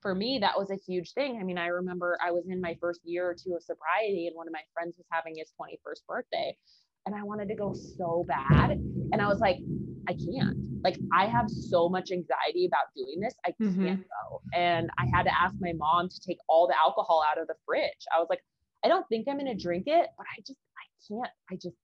[0.02, 1.38] for me, that was a huge thing.
[1.40, 4.36] I mean, I remember I was in my first year or two of sobriety, and
[4.36, 6.58] one of my friends was having his 21st birthday,
[7.06, 8.72] and I wanted to go so bad.
[9.12, 9.58] And I was like,
[10.10, 10.58] I can't.
[10.84, 13.34] Like, I have so much anxiety about doing this.
[13.46, 13.96] I can't mm-hmm.
[13.96, 14.42] go.
[14.54, 17.56] And I had to ask my mom to take all the alcohol out of the
[17.66, 18.06] fridge.
[18.16, 18.42] I was like,
[18.88, 21.30] I don't think I'm going to drink it, but I just, I can't.
[21.52, 21.76] I just,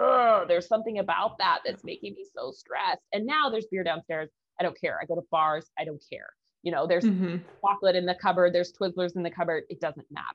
[0.00, 3.02] ugh, there's something about that that's making me so stressed.
[3.12, 4.30] And now there's beer downstairs.
[4.60, 4.96] I don't care.
[5.02, 5.66] I go to bars.
[5.76, 6.28] I don't care.
[6.62, 7.38] You know, there's mm-hmm.
[7.60, 9.64] chocolate in the cupboard, there's Twizzlers in the cupboard.
[9.68, 10.26] It doesn't matter.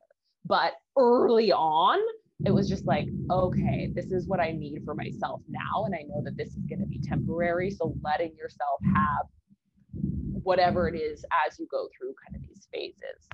[0.45, 1.99] But early on,
[2.45, 5.85] it was just like, okay, this is what I need for myself now.
[5.85, 7.71] And I know that this is going to be temporary.
[7.71, 9.25] So letting yourself have
[10.43, 13.29] whatever it is as you go through kind of these phases.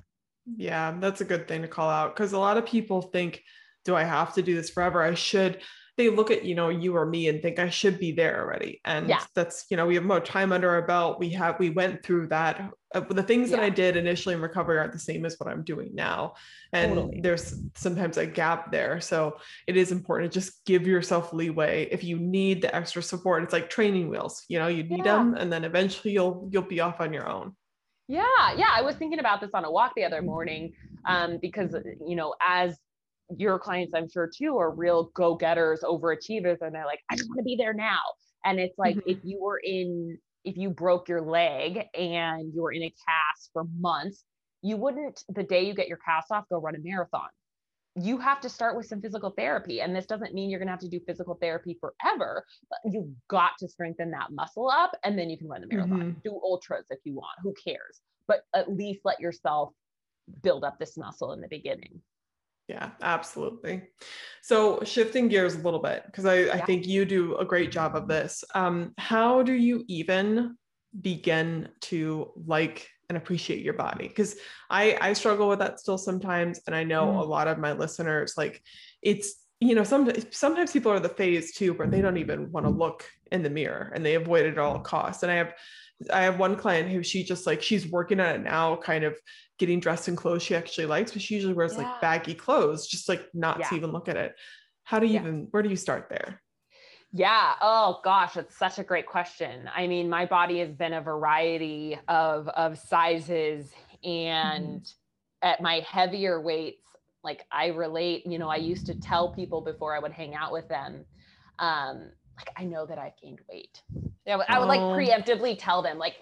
[0.56, 3.42] Yeah, that's a good thing to call out because a lot of people think,
[3.84, 5.02] do I have to do this forever?
[5.02, 5.60] I should
[5.96, 8.80] they look at you know you or me and think i should be there already
[8.84, 9.20] and yeah.
[9.34, 12.26] that's you know we have more time under our belt we have we went through
[12.26, 13.56] that uh, the things yeah.
[13.56, 16.34] that i did initially in recovery aren't the same as what i'm doing now
[16.72, 17.20] and totally.
[17.20, 19.36] there's sometimes a gap there so
[19.66, 23.52] it is important to just give yourself leeway if you need the extra support it's
[23.52, 25.16] like training wheels you know you need yeah.
[25.16, 27.54] them and then eventually you'll you'll be off on your own
[28.08, 30.72] yeah yeah i was thinking about this on a walk the other morning
[31.06, 31.74] um, because
[32.06, 32.78] you know as
[33.36, 37.28] your clients, I'm sure too, are real go getters, overachievers, and they're like, I just
[37.28, 38.00] want to be there now.
[38.44, 39.10] And it's like mm-hmm.
[39.10, 43.50] if you were in, if you broke your leg and you were in a cast
[43.52, 44.24] for months,
[44.62, 47.28] you wouldn't, the day you get your cast off, go run a marathon.
[47.98, 49.80] You have to start with some physical therapy.
[49.80, 53.08] And this doesn't mean you're going to have to do physical therapy forever, but you've
[53.28, 56.00] got to strengthen that muscle up and then you can run the marathon.
[56.00, 56.18] Mm-hmm.
[56.22, 58.00] Do ultras if you want, who cares?
[58.28, 59.72] But at least let yourself
[60.42, 62.02] build up this muscle in the beginning.
[62.68, 63.84] Yeah, absolutely.
[64.42, 66.52] So shifting gears a little bit, because I, yeah.
[66.54, 68.42] I think you do a great job of this.
[68.54, 70.56] Um, how do you even
[71.00, 74.08] begin to like and appreciate your body?
[74.08, 74.36] Because
[74.70, 76.60] I, I struggle with that still sometimes.
[76.66, 77.20] And I know mm.
[77.20, 78.62] a lot of my listeners, like
[79.02, 82.66] it's, you know, some, sometimes people are the phase too, where they don't even want
[82.66, 85.22] to look in the mirror and they avoid it at all costs.
[85.22, 85.54] And I have
[86.12, 89.16] I have one client who she just like she's working on it now, kind of
[89.58, 91.84] getting dressed in clothes she actually likes, but she usually wears yeah.
[91.84, 93.68] like baggy clothes, just like not yeah.
[93.68, 94.34] to even look at it.
[94.84, 95.20] How do you yeah.
[95.20, 96.42] even where do you start there?
[97.12, 97.54] Yeah.
[97.60, 99.70] Oh gosh, that's such a great question.
[99.74, 103.70] I mean, my body has been a variety of of sizes
[104.04, 105.48] and mm-hmm.
[105.48, 106.84] at my heavier weights,
[107.24, 110.52] like I relate, you know, I used to tell people before I would hang out
[110.52, 111.04] with them,
[111.58, 113.82] um, like I know that I've gained weight.
[114.26, 114.92] Yeah, I would like oh.
[114.92, 116.16] preemptively tell them like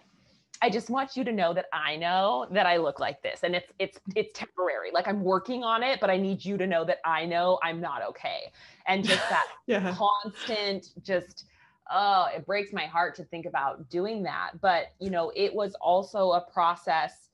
[0.65, 3.55] I just want you to know that I know that I look like this and
[3.55, 4.13] it's it's mm-hmm.
[4.17, 4.91] it's temporary.
[4.95, 7.83] Like I'm working on it, but I need you to know that I know I'm
[7.83, 8.51] not okay.
[8.87, 9.95] And just that yeah.
[9.95, 11.45] constant just
[11.93, 14.53] oh, it breaks my heart to think about doing that.
[14.63, 17.29] But, you know, it was also a process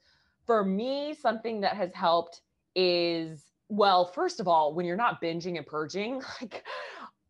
[0.44, 2.40] for me something that has helped
[2.74, 6.64] is well, first of all, when you're not binging and purging, like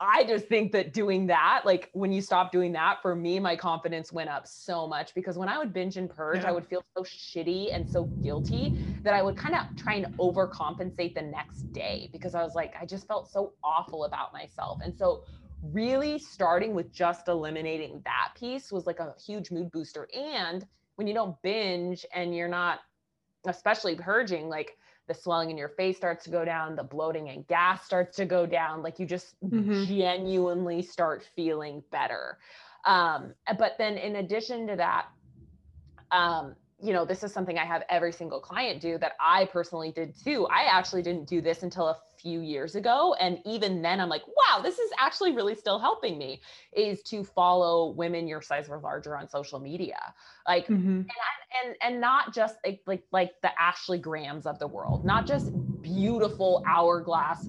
[0.03, 3.55] I just think that doing that, like when you stop doing that, for me, my
[3.55, 6.49] confidence went up so much because when I would binge and purge, yeah.
[6.49, 10.07] I would feel so shitty and so guilty that I would kind of try and
[10.19, 14.79] overcompensate the next day because I was like, I just felt so awful about myself.
[14.83, 15.25] And so,
[15.63, 20.09] really starting with just eliminating that piece was like a huge mood booster.
[20.17, 22.81] And when you don't binge and you're not,
[23.47, 24.79] especially purging, like
[25.11, 28.25] the swelling in your face starts to go down, the bloating and gas starts to
[28.25, 28.81] go down.
[28.81, 29.85] Like you just mm-hmm.
[29.87, 32.39] genuinely start feeling better.
[32.85, 35.07] Um, but then in addition to that,
[36.13, 39.93] um, you know, this is something I have every single client do that I personally
[39.93, 40.47] did too.
[40.47, 43.15] I actually didn't do this until a few years ago.
[43.21, 46.41] And even then, I'm like, wow, this is actually really still helping me
[46.73, 49.99] is to follow women your size or larger on social media.
[50.47, 50.89] Like, mm-hmm.
[50.89, 55.05] and, I, and, and not just like, like, like the Ashley Grahams of the world,
[55.05, 55.53] not just
[55.83, 57.47] beautiful hourglass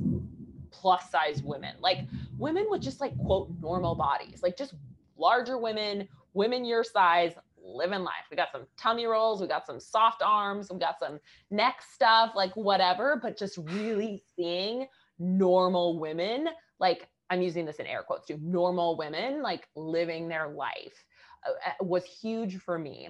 [0.71, 1.99] plus size women, like
[2.37, 4.73] women with just like quote normal bodies, like just
[5.17, 7.33] larger women, women your size,
[7.63, 8.25] living life.
[8.29, 12.31] We got some tummy rolls, we got some soft arms, we got some neck stuff,
[12.35, 14.87] like whatever, but just really seeing
[15.19, 16.49] normal women,
[16.79, 21.05] like I'm using this in air quotes too, normal women, like living their life
[21.47, 23.09] uh, uh was huge for me.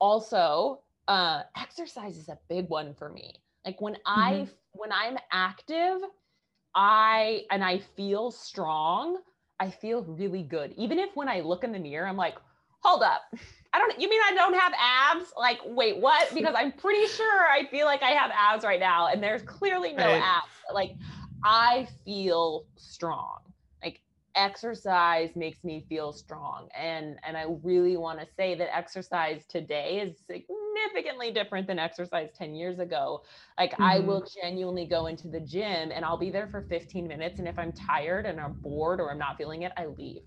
[0.00, 3.34] Also, uh, exercise is a big one for me.
[3.64, 4.50] Like when I mm-hmm.
[4.72, 6.00] when I'm active,
[6.74, 9.18] I and I feel strong,
[9.60, 10.74] I feel really good.
[10.76, 12.36] Even if when I look in the mirror, I'm like,
[12.84, 13.22] hold up.
[13.72, 15.32] I don't, you mean I don't have abs?
[15.36, 16.32] Like, wait, what?
[16.32, 19.92] Because I'm pretty sure I feel like I have abs right now and there's clearly
[19.92, 20.22] no right.
[20.22, 20.46] abs.
[20.72, 20.92] Like,
[21.44, 23.40] I feel strong.
[23.82, 24.00] Like
[24.34, 26.68] exercise makes me feel strong.
[26.74, 32.30] And and I really want to say that exercise today is significantly different than exercise
[32.36, 33.22] 10 years ago.
[33.58, 33.82] Like mm-hmm.
[33.82, 37.46] I will genuinely go into the gym and I'll be there for 15 minutes and
[37.46, 40.22] if I'm tired and I'm bored or I'm not feeling it, I leave.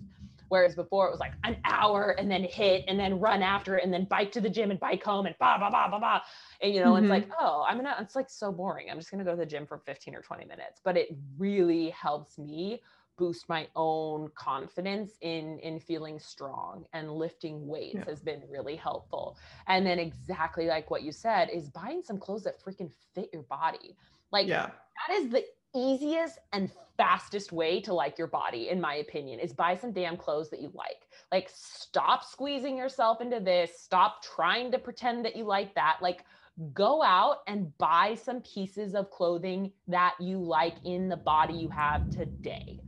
[0.49, 3.83] Whereas before it was like an hour and then hit and then run after it
[3.83, 6.21] and then bike to the gym and bike home and blah, blah, blah, blah, blah.
[6.61, 7.05] And, you know, mm-hmm.
[7.05, 8.89] it's like, oh, I'm going to, it's like so boring.
[8.89, 10.81] I'm just going to go to the gym for 15 or 20 minutes.
[10.83, 12.81] But it really helps me
[13.17, 18.05] boost my own confidence in in feeling strong and lifting weights yeah.
[18.05, 19.35] has been really helpful
[19.67, 23.41] and then exactly like what you said is buying some clothes that freaking fit your
[23.43, 23.95] body
[24.31, 24.69] like yeah.
[25.07, 25.43] that is the
[25.77, 30.17] easiest and fastest way to like your body in my opinion is buy some damn
[30.17, 31.07] clothes that you like.
[31.31, 33.79] Like stop squeezing yourself into this.
[33.79, 35.97] Stop trying to pretend that you like that.
[36.01, 36.25] Like
[36.73, 41.69] go out and buy some pieces of clothing that you like in the body you
[41.69, 42.79] have today.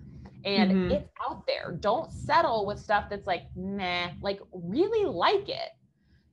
[0.43, 0.91] And mm-hmm.
[0.91, 1.77] it's out there.
[1.79, 5.71] Don't settle with stuff that's like nah like really like it.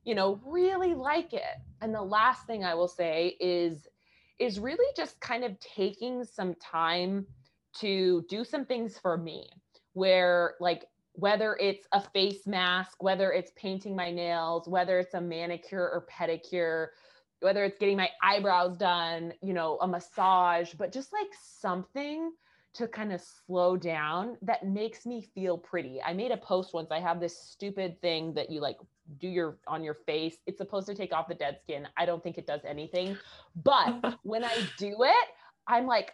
[0.03, 1.43] You know really like it.
[1.81, 3.87] And the last thing i will say is
[4.39, 7.25] is really just kind of taking some time
[7.79, 9.49] to do some things for me
[9.93, 15.21] where like whether it's a face mask whether it's painting my nails whether it's a
[15.21, 16.87] manicure or pedicure
[17.41, 22.31] whether it's getting my eyebrows done you know a massage but just like something
[22.77, 25.99] to kind of slow down that makes me feel pretty.
[26.01, 26.91] I made a post once.
[26.91, 28.77] I have this stupid thing that you like
[29.19, 30.37] do your on your face.
[30.45, 31.87] It's supposed to take off the dead skin.
[31.97, 33.17] I don't think it does anything.
[33.63, 35.27] But when I do it,
[35.67, 36.13] I'm like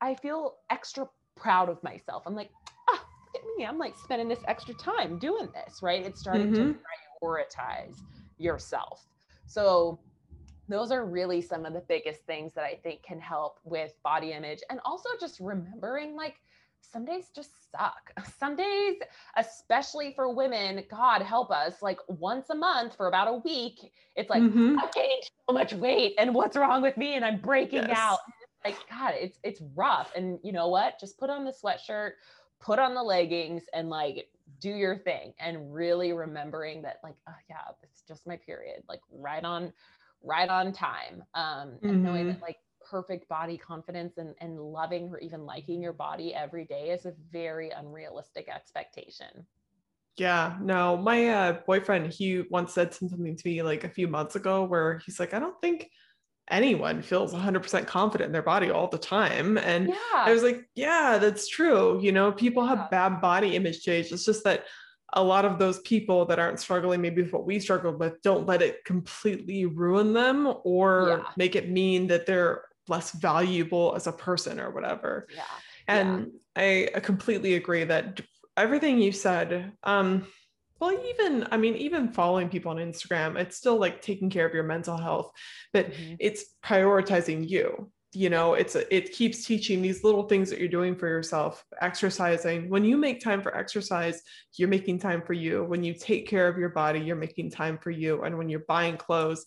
[0.00, 2.24] I feel extra proud of myself.
[2.26, 2.50] I'm like,
[2.90, 3.64] ah, look at me.
[3.64, 6.04] I'm like spending this extra time doing this, right?
[6.04, 6.72] It's starting mm-hmm.
[6.72, 6.78] to
[7.22, 7.96] prioritize
[8.38, 9.06] yourself.
[9.46, 10.00] So
[10.68, 14.32] those are really some of the biggest things that I think can help with body
[14.32, 14.60] image.
[14.70, 16.36] And also just remembering like
[16.90, 18.12] some days just suck.
[18.38, 18.96] Some days,
[19.36, 24.28] especially for women, God help us, like once a month for about a week, it's
[24.28, 24.78] like mm-hmm.
[24.78, 27.96] I gained so much weight and what's wrong with me and I'm breaking yes.
[27.96, 28.18] out.
[28.64, 30.12] Like God, it's it's rough.
[30.14, 31.00] And you know what?
[31.00, 32.12] Just put on the sweatshirt,
[32.60, 34.28] put on the leggings and like
[34.60, 38.82] do your thing and really remembering that like oh yeah, it's just my period.
[38.88, 39.72] Like right on
[40.22, 41.88] right on time um, mm-hmm.
[41.88, 42.44] and knowing that mm-hmm.
[42.44, 42.58] like
[42.92, 47.14] perfect body confidence and, and loving or even liking your body every day is a
[47.32, 49.46] very unrealistic expectation
[50.18, 54.36] yeah no my uh, boyfriend he once said something to me like a few months
[54.36, 55.88] ago where he's like i don't think
[56.50, 59.94] anyone feels 100% confident in their body all the time and yeah.
[60.14, 62.76] i was like yeah that's true you know people yeah.
[62.76, 64.64] have bad body image change it's just that
[65.14, 68.46] a lot of those people that aren't struggling maybe with what we struggled with don't
[68.46, 71.30] let it completely ruin them or yeah.
[71.38, 75.26] make it mean that they're less valuable as a person or whatever.
[75.34, 75.42] Yeah.
[75.88, 76.62] And yeah.
[76.62, 78.20] I, I, completely agree that
[78.56, 80.26] everything you said, um,
[80.80, 84.54] well, even, I mean, even following people on Instagram, it's still like taking care of
[84.54, 85.30] your mental health,
[85.72, 86.14] but mm-hmm.
[86.18, 90.68] it's prioritizing you you know it's a, it keeps teaching these little things that you're
[90.68, 94.22] doing for yourself exercising when you make time for exercise
[94.56, 97.78] you're making time for you when you take care of your body you're making time
[97.78, 99.46] for you and when you're buying clothes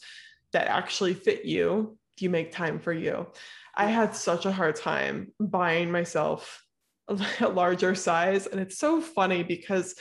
[0.52, 3.28] that actually fit you you make time for you
[3.76, 6.63] i had such a hard time buying myself
[7.07, 9.95] a larger size and it's so funny because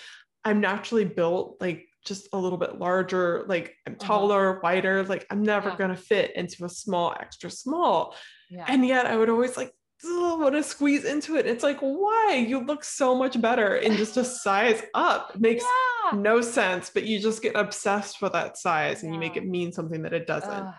[0.45, 4.07] i'm naturally built like just a little bit larger like i'm uh-huh.
[4.07, 4.61] taller uh-huh.
[4.63, 5.77] wider like i'm never yeah.
[5.77, 8.15] going to fit into a small extra small
[8.55, 8.67] yeah.
[8.69, 9.73] And yet I would always like
[10.05, 11.47] want to squeeze into it.
[11.47, 12.45] It's like, why?
[12.47, 15.33] You look so much better in just a size up.
[15.35, 16.19] It makes yeah.
[16.19, 19.73] no sense, but you just get obsessed with that size and you make it mean
[19.73, 20.51] something that it doesn't.
[20.51, 20.73] Uh,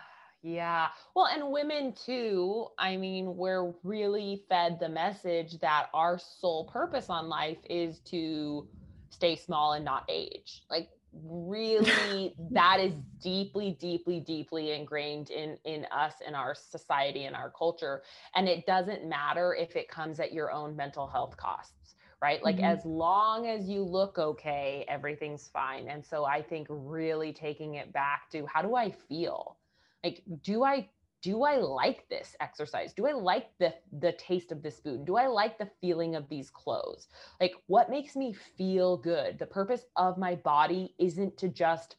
[0.46, 0.88] yeah.
[1.16, 7.10] Well, and women too, I mean, we're really fed the message that our sole purpose
[7.10, 8.68] on life is to
[9.10, 10.62] stay small and not age.
[10.70, 10.88] Like
[11.24, 17.50] really that is deeply deeply deeply ingrained in in us in our society and our
[17.50, 18.02] culture
[18.34, 22.56] and it doesn't matter if it comes at your own mental health costs right like
[22.56, 22.66] mm-hmm.
[22.66, 27.90] as long as you look okay everything's fine and so i think really taking it
[27.94, 29.56] back to how do i feel
[30.04, 30.88] like do i
[31.26, 32.92] do I like this exercise?
[32.92, 35.04] Do I like the the taste of this food?
[35.04, 37.08] Do I like the feeling of these clothes?
[37.40, 39.36] Like what makes me feel good?
[39.36, 41.96] The purpose of my body isn't to just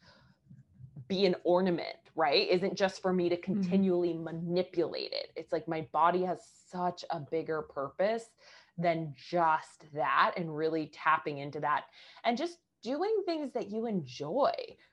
[1.10, 2.48] be an ornament, right?
[2.50, 3.54] Isn't just for me to mm-hmm.
[3.54, 4.24] continually mm-hmm.
[4.24, 5.32] manipulate it.
[5.36, 6.40] It's like my body has
[6.72, 8.30] such a bigger purpose
[8.78, 11.86] than just that and really tapping into that
[12.24, 14.52] and just doing things that you enjoy,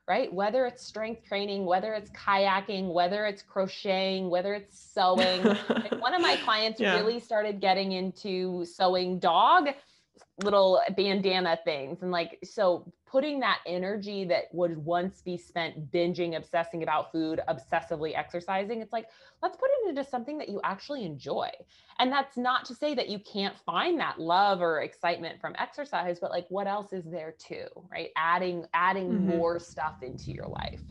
[0.09, 0.33] right?
[0.33, 5.43] Whether it's strength training, whether it's kayaking, whether it's crocheting, whether it's sewing.
[5.99, 6.97] one of my clients yeah.
[6.97, 9.69] really started getting into sewing dog
[10.43, 16.37] little bandana things and like so putting that energy that would once be spent binging
[16.37, 19.07] obsessing about food obsessively exercising it's like
[19.41, 21.49] let's put it into something that you actually enjoy.
[22.01, 26.19] And that's not to say that you can't find that love or excitement from exercise
[26.19, 28.11] but like what else is there too right?
[28.17, 29.29] Adding adding mm-hmm.
[29.29, 30.83] more stuff into your life.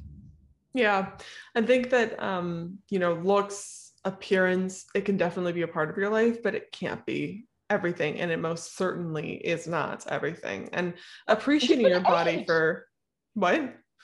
[0.74, 1.10] Yeah.
[1.56, 5.98] I think that um you know looks appearance it can definitely be a part of
[5.98, 10.94] your life but it can't be everything and it most certainly is not everything and
[11.28, 12.46] appreciating your body age.
[12.46, 12.88] for
[13.34, 13.56] what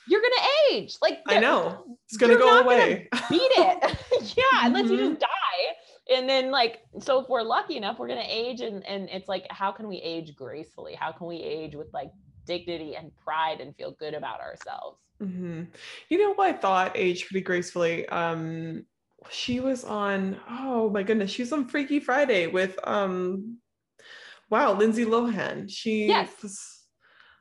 [0.08, 3.96] you're gonna age like i know it's gonna go away gonna beat it
[4.36, 4.92] yeah unless mm-hmm.
[4.92, 5.20] you just mm-hmm.
[5.20, 9.28] die and then like so if we're lucky enough we're gonna age and and it's
[9.28, 12.10] like how can we age gracefully how can we age with like
[12.46, 15.62] dignity and pride and feel good about ourselves mm-hmm.
[16.08, 18.84] you know what i thought age pretty gracefully um
[19.28, 23.58] she was on oh my goodness she was on freaky friday with um
[24.50, 25.70] wow lindsay lohan.
[25.70, 26.30] She yes.
[26.42, 26.76] was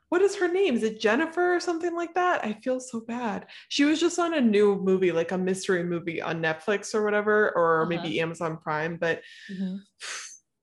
[0.09, 0.75] what is her name?
[0.75, 2.43] Is it jennifer or something like that?
[2.43, 3.45] I feel so bad.
[3.67, 7.51] She was just on a new movie like a mystery movie on netflix or whatever
[7.55, 7.89] or uh-huh.
[7.89, 9.21] maybe amazon prime but
[9.51, 9.77] mm-hmm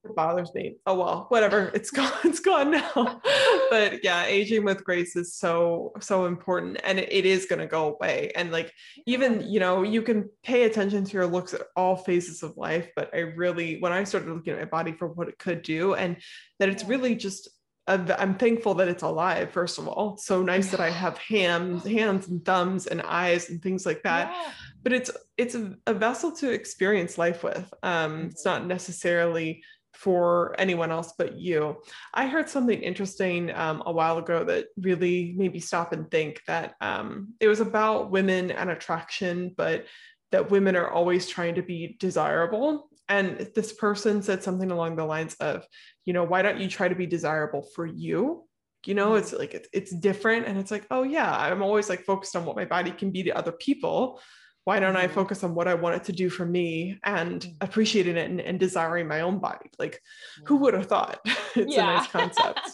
[0.07, 0.77] it bothers me.
[0.87, 1.71] Oh well, whatever.
[1.75, 2.13] It's gone.
[2.25, 3.21] It's gone now.
[3.71, 7.67] but yeah, aging with grace is so so important, and it, it is going to
[7.67, 8.33] go away.
[8.35, 8.73] And like
[9.07, 12.89] even you know you can pay attention to your looks at all phases of life,
[12.97, 15.95] but I really when I started looking at my body for what it could do,
[15.95, 16.17] and
[16.59, 17.51] that it's really just
[17.89, 19.53] I'm thankful that it's alive.
[19.53, 23.63] First of all, so nice that I have hands, hands and thumbs and eyes and
[23.63, 24.33] things like that.
[24.33, 24.53] Yeah.
[24.83, 27.73] But it's it's a, a, vessel to experience life with.
[27.85, 29.63] Um, it's not necessarily
[29.97, 31.83] for anyone else but you.
[32.13, 36.43] I heard something interesting um, a while ago that really made me stop and think
[36.47, 39.87] that um, it was about women and attraction, but
[40.33, 42.91] that women are always trying to be desirable.
[43.09, 45.65] And this person said something along the lines of,
[46.05, 48.45] you know, why don't you try to be desirable for you?
[48.85, 50.47] You know, it's like it's, it's different.
[50.47, 53.23] And it's like, oh, yeah, I'm always like focused on what my body can be
[53.25, 54.21] to other people
[54.67, 55.15] why don't I mm-hmm.
[55.15, 57.53] focus on what I want it to do for me and mm-hmm.
[57.61, 59.71] appreciating it and, and desiring my own body?
[59.79, 60.03] Like,
[60.45, 61.21] who would have thought?
[61.55, 61.89] it's yeah.
[61.89, 62.73] a nice concept.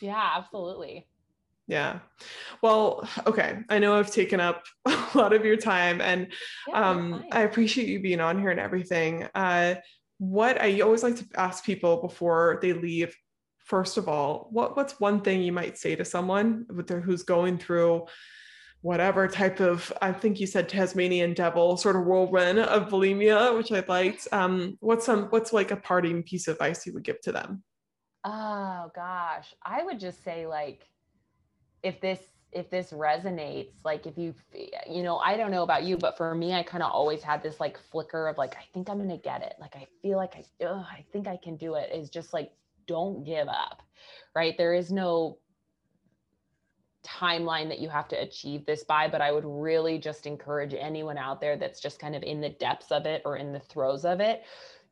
[0.00, 1.06] yeah, absolutely.
[1.68, 2.00] Yeah.
[2.60, 3.60] Well, okay.
[3.68, 6.32] I know I've taken up a lot of your time and
[6.66, 9.28] yeah, um, I appreciate you being on here and everything.
[9.32, 9.76] Uh,
[10.18, 13.16] what I always like to ask people before they leave
[13.60, 17.22] first of all, what what's one thing you might say to someone with their, who's
[17.22, 18.06] going through
[18.82, 23.72] whatever type of I think you said Tasmanian devil sort of whirlwind of bulimia, which
[23.72, 24.28] I liked.
[24.32, 27.62] Um, what's some what's like a parting piece of advice you would give to them?
[28.24, 30.86] Oh gosh, I would just say like
[31.82, 32.20] if this
[32.52, 34.34] if this resonates like if you
[34.88, 37.42] you know i don't know about you but for me i kind of always had
[37.42, 40.34] this like flicker of like i think i'm gonna get it like i feel like
[40.34, 42.50] i ugh, i think i can do it is just like
[42.86, 43.82] don't give up
[44.34, 45.36] right there is no
[47.04, 51.18] timeline that you have to achieve this by, but I would really just encourage anyone
[51.18, 54.04] out there that's just kind of in the depths of it or in the throes
[54.04, 54.42] of it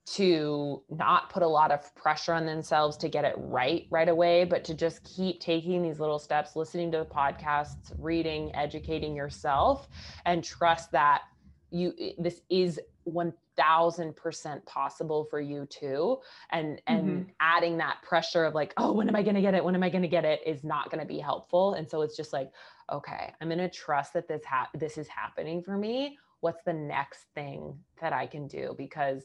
[0.06, 4.44] to not put a lot of pressure on themselves to get it right right away,
[4.44, 9.88] but to just keep taking these little steps, listening to the podcasts, reading, educating yourself,
[10.24, 11.22] and trust that
[11.70, 16.18] you this is one thousand percent possible for you too
[16.50, 17.30] and and mm-hmm.
[17.40, 19.64] adding that pressure of like oh when am i going to get it?
[19.64, 20.40] When am i going to get it?
[20.46, 22.50] is not going to be helpful and so it's just like
[22.92, 26.18] okay i'm going to trust that this ha- this is happening for me.
[26.40, 28.74] What's the next thing that i can do?
[28.76, 29.24] Because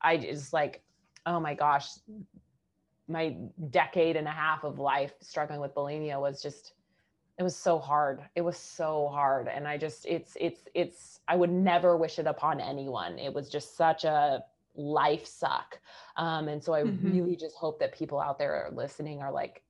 [0.00, 0.82] i just like
[1.26, 1.88] oh my gosh
[3.08, 3.36] my
[3.70, 6.74] decade and a half of life struggling with bulimia was just
[7.38, 11.36] it was so hard it was so hard and i just it's it's it's i
[11.36, 14.42] would never wish it upon anyone it was just such a
[14.74, 15.78] life suck
[16.16, 17.12] um, and so i mm-hmm.
[17.12, 19.62] really just hope that people out there are listening are like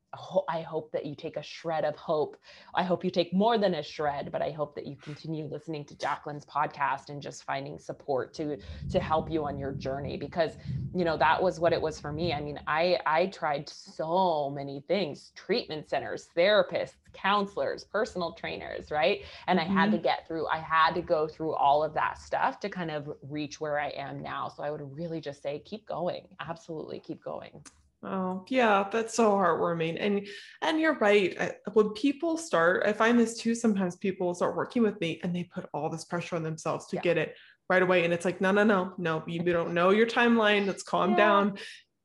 [0.48, 2.36] I hope that you take a shred of hope.
[2.74, 5.86] I hope you take more than a shred, but I hope that you continue listening
[5.86, 8.58] to Jacqueline's podcast and just finding support to
[8.90, 10.52] to help you on your journey because
[10.94, 12.34] you know that was what it was for me.
[12.34, 19.22] I mean, I I tried so many things, treatment centers, therapists, counselors, personal trainers, right?
[19.46, 19.76] And I mm-hmm.
[19.76, 20.04] had to mm-hmm.
[20.04, 23.60] get through I had to go through all of that stuff to kind of reach
[23.60, 24.48] where I am now.
[24.48, 26.28] So I would really just say keep going.
[26.40, 27.62] Absolutely keep going.
[28.05, 29.96] Oh, yeah, that's so heartwarming.
[30.00, 30.26] And
[30.61, 31.36] and you're right.
[31.40, 33.55] I, when people start, I find this too.
[33.55, 36.96] Sometimes people start working with me and they put all this pressure on themselves to
[36.96, 37.03] yeah.
[37.03, 37.36] get it
[37.70, 38.05] right away.
[38.05, 40.66] And it's like, no, no, no, no, you don't know your timeline.
[40.66, 41.16] Let's calm yeah.
[41.16, 41.59] down.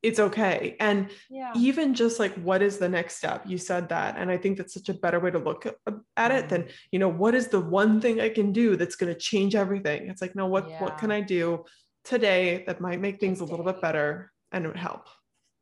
[0.03, 0.75] it's okay.
[0.79, 1.51] And Yeah.
[1.55, 4.73] even just like what is the next step you said that and i think that's
[4.73, 5.75] such a better way to look at-
[6.15, 6.91] at it than mm-hmm.
[6.91, 10.07] you know what is the one thing i can do that's going to change everything
[10.07, 11.65] it's like no what what can i do
[12.03, 15.07] today that might make things a little bit better and it would help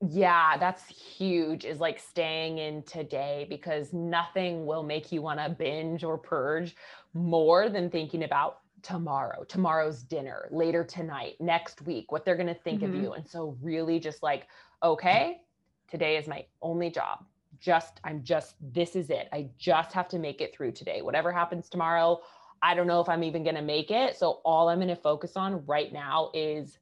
[0.02, 5.50] Yeah, that's huge is like staying in today because nothing will make you want to
[5.50, 6.76] binge or purge
[7.14, 12.54] more than thinking about tomorrow, tomorrow's dinner, later tonight, next week, what they're going to
[12.54, 12.86] think Mhm.
[12.90, 13.14] of you.
[13.14, 14.48] And so, really, just like,
[14.84, 15.42] okay,
[15.88, 17.26] today is my only job.
[17.60, 19.30] Just, I'm just, this is it.
[19.32, 21.02] I just have to make it through today.
[21.02, 22.22] Whatever happens tomorrow,
[22.62, 24.18] I don't know if I'm even going to make it.
[24.18, 26.80] So, all I'm going to focus on right now is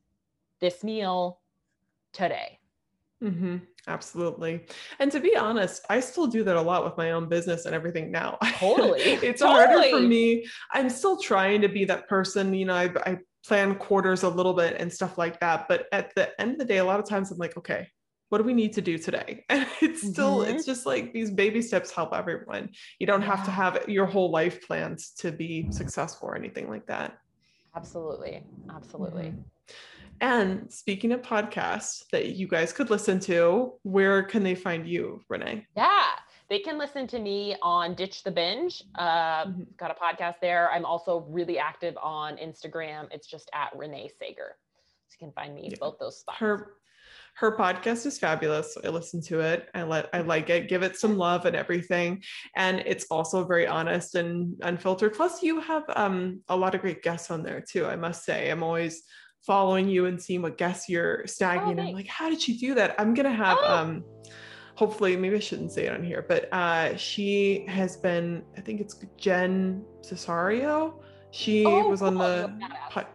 [0.60, 1.40] this meal
[2.12, 2.60] today.
[3.22, 3.58] Hmm
[3.88, 4.66] absolutely
[5.00, 7.76] and to be honest i still do that a lot with my own business and
[7.76, 9.02] everything now Totally.
[9.02, 13.18] it's harder for me i'm still trying to be that person you know I, I
[13.46, 16.66] plan quarters a little bit and stuff like that but at the end of the
[16.66, 17.88] day a lot of times i'm like okay
[18.30, 20.50] what do we need to do today and it's still Mhm.
[20.50, 24.32] it's just like these baby steps help everyone you don't have to have your whole
[24.32, 27.18] life plans to be successful or anything like that
[27.76, 28.44] Absolutely.
[28.70, 29.24] Absolutely.
[29.24, 29.44] Mhm.
[30.24, 35.22] And speaking of podcasts that you guys could listen to where can they find you
[35.30, 36.06] renee Yeah.
[36.50, 38.84] They can listen to me on Ditch the Binge.
[38.96, 39.78] Uh, Mhm.
[39.78, 40.70] Got a podcast there.
[40.72, 43.08] I'm also really active on Instagram.
[43.12, 44.56] It's just at Renee Sager.
[45.10, 45.78] So you can find me Yeah.
[45.80, 46.38] both those spots.
[46.40, 46.76] her
[47.36, 48.78] her podcast is fabulous.
[48.86, 49.68] I listen to it.
[49.74, 50.70] I let I like it.
[50.70, 52.22] Give it some love and everything.
[52.56, 55.14] And it's also very honest and unfiltered.
[55.16, 57.88] Plus, you have um a lot of great guests on there too.
[57.88, 59.04] I must say, I'm always
[59.46, 61.80] following you and seeing what guests you're snagging.
[61.80, 62.96] I'm like, how did she do that?
[63.00, 63.76] I'm gonna have Oh.
[63.76, 64.04] um
[64.76, 68.82] hopefully maybe I shouldn't say it on here, but uh she has been, I think
[68.82, 70.94] it's Jen Sincero.
[71.32, 72.24] She Oh, was on cool.
[72.24, 72.90] the You're badass.
[72.90, 73.08] po-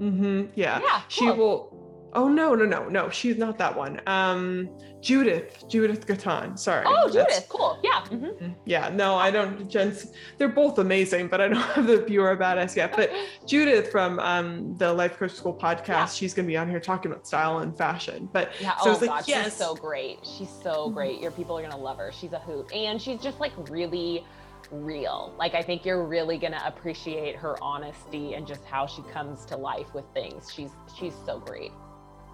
[0.00, 1.02] Mhm, yeah Yeah.
[1.08, 1.83] she will
[2.14, 4.68] oh no no no no she's not that one um
[5.00, 6.56] judith judith Gaton.
[6.58, 7.48] sorry Oh, That's- Judith.
[7.48, 7.78] Cool.
[7.82, 8.02] Yeah.
[8.10, 8.38] mhm.
[8.40, 8.54] Mhm.
[8.64, 12.76] yeah no i don't jen's they're both amazing but i don't have the viewer badass
[12.76, 13.10] yet but
[13.46, 16.06] judith from um the life coach school podcast Yeah.
[16.06, 18.76] she's going to be on here talking about style and fashion but Yeah.
[18.78, 19.44] So oh it's like, God, yes.
[19.44, 20.18] she's so great.
[20.24, 20.94] She's so Mhm.
[20.94, 21.20] great.
[21.20, 22.10] Your people are gonna love her.
[22.12, 24.24] She's a hoot, and she's just like really
[24.70, 25.34] real.
[25.38, 29.56] Like I think you're really gonna appreciate her honesty and just how she comes to
[29.56, 30.50] life with things.
[30.52, 31.72] She's she's so great.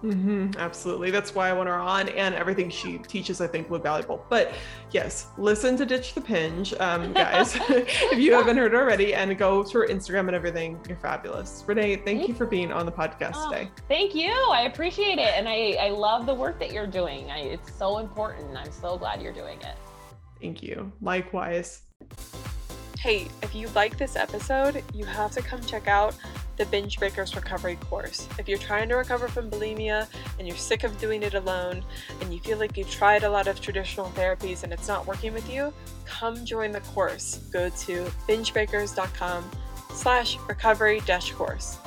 [0.03, 3.83] Mhm, absolutely that's why i want her on and everything she teaches i think would
[3.83, 4.51] be valuable but
[4.91, 9.61] yes listen to ditch the binge um, guys if you haven't heard already and go
[9.63, 13.33] to her instagram and everything you're fabulous renee thank you for being on the podcast
[13.35, 14.31] Oh, today Thank you.
[14.51, 17.29] I appreciate it, and I I love the work that you're doing.
[17.31, 18.57] I, it's so important.
[18.57, 19.75] I'm so glad you're doing it.
[20.41, 21.83] thank you likewise
[22.99, 26.13] Hey, if you like this episode, you have to come check out
[26.61, 28.27] the Binge Breakers Recovery course.
[28.37, 30.05] If you're trying to recover from bulimia
[30.37, 31.83] and you're sick of doing it alone
[32.19, 35.33] and you feel like you've tried a lot of traditional therapies and it's not working
[35.33, 35.73] with you,
[36.05, 37.37] come join the course.
[37.51, 39.49] Go to bingebreakers.com
[39.91, 41.79] slash recovery dash course.